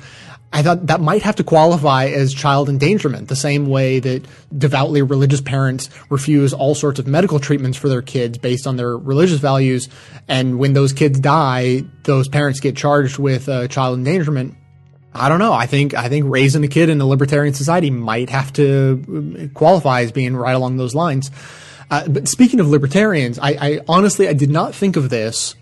[0.53, 4.25] I thought that might have to qualify as child endangerment, the same way that
[4.55, 8.97] devoutly religious parents refuse all sorts of medical treatments for their kids based on their
[8.97, 9.87] religious values.
[10.27, 14.55] And when those kids die, those parents get charged with uh, child endangerment
[15.13, 15.53] I don't know.
[15.53, 20.01] I think I think raising a kid in a libertarian society might have to qualify
[20.01, 21.31] as being right along those lines.
[21.89, 25.55] Uh, but speaking of libertarians, I, I, honestly I did not think of this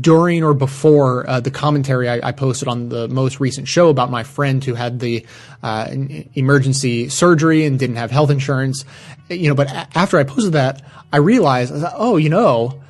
[0.00, 4.10] during or before uh, the commentary I, I, posted on the most recent show about
[4.10, 5.26] my friend who had the
[5.62, 5.88] uh,
[6.34, 8.84] emergency surgery and didn't have health insurance.
[9.28, 10.82] You know, but a- after I posted that,
[11.12, 12.82] I realized, I thought, oh, you know,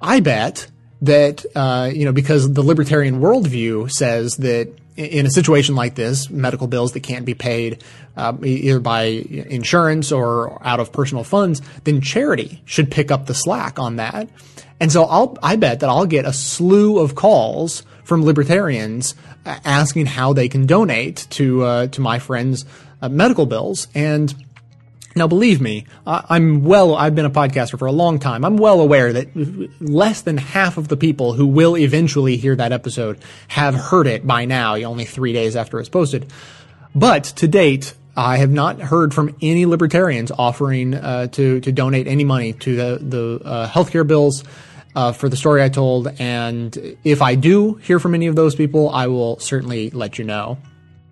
[0.00, 0.68] I bet
[1.02, 6.30] that uh, you know because the libertarian worldview says that in a situation like this,
[6.30, 7.82] medical bills that can't be paid
[8.16, 13.34] uh, either by insurance or out of personal funds, then charity should pick up the
[13.34, 14.28] slack on that.
[14.80, 20.06] And so I'll, I bet that I'll get a slew of calls from libertarians asking
[20.06, 22.64] how they can donate to uh, to my friends'
[23.02, 23.88] uh, medical bills.
[23.94, 24.34] And
[25.16, 28.44] now, believe me, I'm well, I've been a podcaster for a long time.
[28.44, 32.70] I'm well aware that less than half of the people who will eventually hear that
[32.70, 36.30] episode have heard it by now, only three days after it's posted.
[36.94, 42.06] But to date, I have not heard from any libertarians offering uh, to to donate
[42.06, 44.44] any money to the the uh, healthcare bills
[44.94, 46.08] uh, for the story I told.
[46.18, 50.24] And if I do hear from any of those people, I will certainly let you
[50.24, 50.58] know.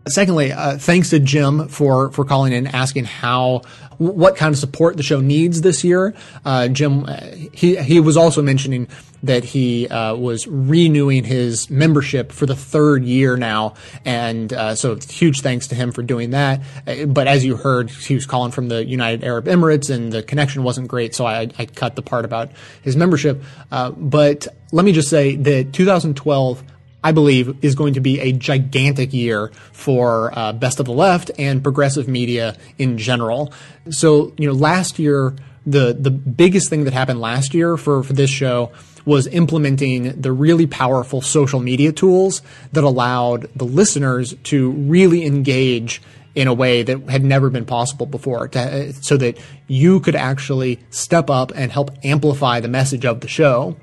[0.09, 3.63] Secondly, uh, thanks to Jim for for calling in asking how
[3.97, 6.15] what kind of support the show needs this year.
[6.45, 7.21] Uh, Jim, uh,
[7.53, 8.87] he he was also mentioning
[9.23, 13.75] that he uh, was renewing his membership for the third year now,
[14.05, 16.61] and uh, so huge thanks to him for doing that.
[16.87, 20.23] Uh, but as you heard, he was calling from the United Arab Emirates, and the
[20.23, 22.51] connection wasn't great, so I, I cut the part about
[22.83, 23.43] his membership.
[23.71, 26.63] but let me just say that 2012
[27.05, 31.31] I believe, is going to be a gigantic year for uh, Best of the Left
[31.39, 33.53] and progressive media in general.
[33.91, 35.37] So, you know, last year,
[35.67, 38.73] the the biggest thing that happened last year for for this show
[39.05, 42.41] was implementing the really powerful social media tools
[42.73, 46.01] that allowed the listeners to really engage
[46.35, 49.39] in a way that had never been possible before to, so that
[49.69, 53.77] you could actually step up and help amplify the message of the show.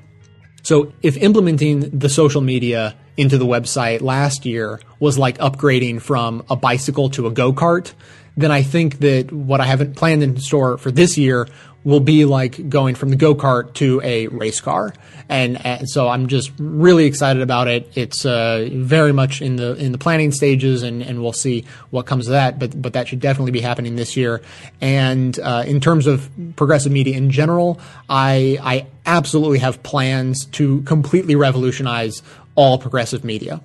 [0.63, 6.43] So if implementing the social media into the website last year was like upgrading from
[6.49, 7.93] a bicycle to a go-kart,
[8.37, 11.47] then I think that what I haven't planned in store for this year
[11.83, 14.93] will be like going from the go-kart to a race car.
[15.27, 17.91] And, and so I'm just really excited about it.
[17.95, 22.05] It's uh, very much in the in the planning stages, and, and we'll see what
[22.05, 22.59] comes of that.
[22.59, 24.41] But but that should definitely be happening this year.
[24.81, 30.81] And uh, in terms of progressive media in general, I I absolutely have plans to
[30.81, 32.21] completely revolutionize
[32.61, 33.59] all progressive media.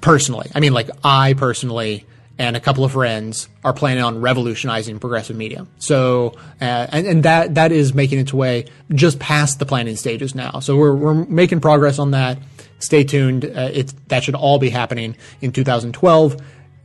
[0.00, 2.06] Personally, I mean, like I personally
[2.38, 5.66] and a couple of friends are planning on revolutionizing progressive media.
[5.78, 10.36] So, uh, and, and that that is making its way just past the planning stages
[10.36, 10.60] now.
[10.60, 12.38] So we're we're making progress on that.
[12.78, 13.44] Stay tuned.
[13.44, 16.36] Uh, that should all be happening in 2012.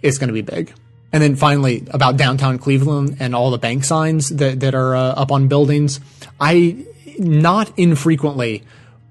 [0.01, 0.73] It's going to be big.
[1.13, 5.13] And then finally, about downtown Cleveland and all the bank signs that that are uh,
[5.13, 5.99] up on buildings.
[6.39, 6.83] I
[7.19, 8.63] not infrequently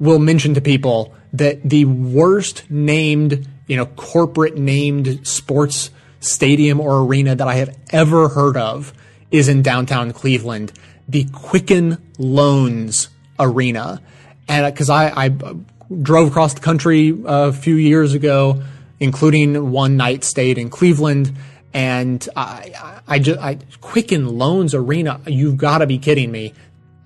[0.05, 5.91] will mention to people that the worst named, you know, corporate named sports
[6.21, 8.93] stadium or arena that I have ever heard of
[9.31, 10.73] is in downtown Cleveland,
[11.09, 13.09] the Quicken Loans
[13.39, 14.01] Arena.
[14.47, 15.55] And uh, because I, I uh,
[16.03, 18.63] drove across the country a few years ago,
[19.01, 21.35] including one night stayed in Cleveland.
[21.73, 26.53] And I, I, I just, I, Quicken Loans Arena, you've got to be kidding me.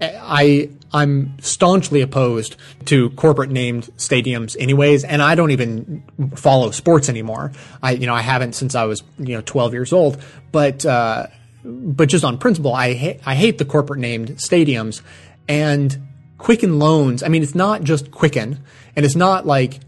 [0.01, 2.56] I, I'm staunchly opposed
[2.86, 6.02] to corporate named stadiums anyways, and I don't even
[6.35, 7.52] follow sports anymore.
[7.82, 11.27] I, you know, I haven't since I was, you know, 12 years old, but, uh,
[11.65, 15.02] but just on principle, I hate, I hate the corporate named stadiums
[15.48, 15.98] and
[16.39, 17.23] Quicken Loans.
[17.23, 18.60] I mean, it's not just Quicken
[18.97, 19.81] and it's not like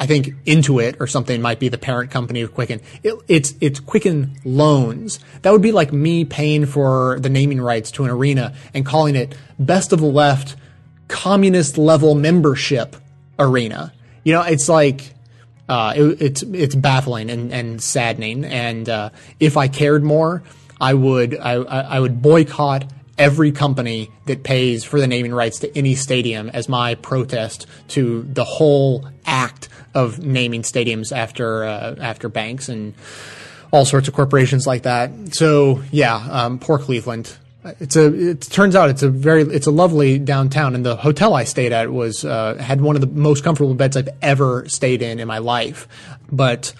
[0.00, 2.80] I think Intuit or something might be the parent company of Quicken.
[3.02, 5.20] It, it's it's Quicken Loans.
[5.42, 9.14] That would be like me paying for the naming rights to an arena and calling
[9.14, 10.56] it Best of the Left
[11.08, 12.96] Communist Level Membership
[13.38, 13.92] Arena.
[14.24, 15.14] You know, it's like
[15.68, 18.46] uh, it, it's it's baffling and, and saddening.
[18.46, 20.42] And uh, if I cared more,
[20.80, 22.90] I would I, I would boycott
[23.20, 28.22] every company that pays for the naming rights to any stadium as my protest to
[28.22, 32.94] the whole act of naming stadiums after uh, after banks and
[33.72, 35.10] all sorts of corporations like that.
[35.34, 37.36] So yeah, um, poor Cleveland.
[37.78, 38.30] It's a.
[38.30, 39.42] It turns out it's a very.
[39.42, 43.02] It's a lovely downtown, and the hotel I stayed at was uh, had one of
[43.02, 45.86] the most comfortable beds I've ever stayed in in my life.
[46.32, 46.72] But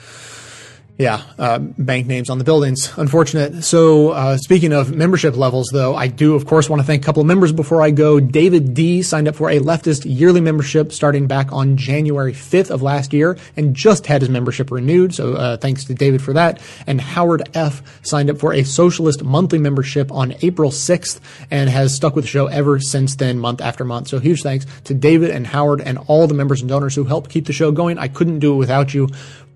[1.00, 2.92] yeah, uh, bank names on the buildings.
[2.98, 3.64] Unfortunate.
[3.64, 7.06] So, uh, speaking of membership levels, though, I do, of course, want to thank a
[7.06, 8.20] couple of members before I go.
[8.20, 12.82] David D signed up for a leftist yearly membership starting back on January 5th of
[12.82, 15.14] last year and just had his membership renewed.
[15.14, 16.60] So, uh, thanks to David for that.
[16.86, 21.18] And Howard F signed up for a socialist monthly membership on April 6th
[21.50, 24.08] and has stuck with the show ever since then, month after month.
[24.08, 27.30] So, huge thanks to David and Howard and all the members and donors who help
[27.30, 27.96] keep the show going.
[27.96, 29.08] I couldn't do it without you.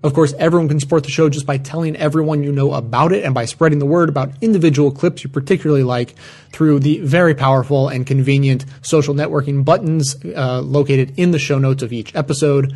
[0.05, 3.23] Of course, everyone can support the show just by telling everyone you know about it
[3.23, 6.13] and by spreading the word about individual clips you particularly like
[6.51, 11.81] through the very powerful and convenient social networking buttons uh, located in the show notes
[11.81, 12.75] of each episode.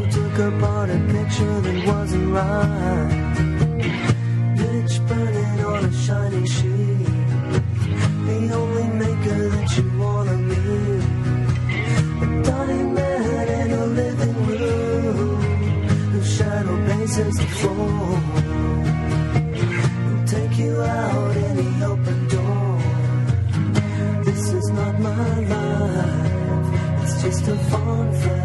[0.41, 3.11] upon a picture that wasn't right.
[4.57, 7.05] Pitch burning on a shining sheet.
[8.25, 11.03] The only maker that you wanna meet.
[12.23, 15.41] A dying man in a living room.
[16.11, 18.17] Whose shadow bases the floor.
[20.03, 22.79] Who'll take you out any open door.
[24.25, 27.03] This is not my life.
[27.03, 28.40] It's just a fun fact.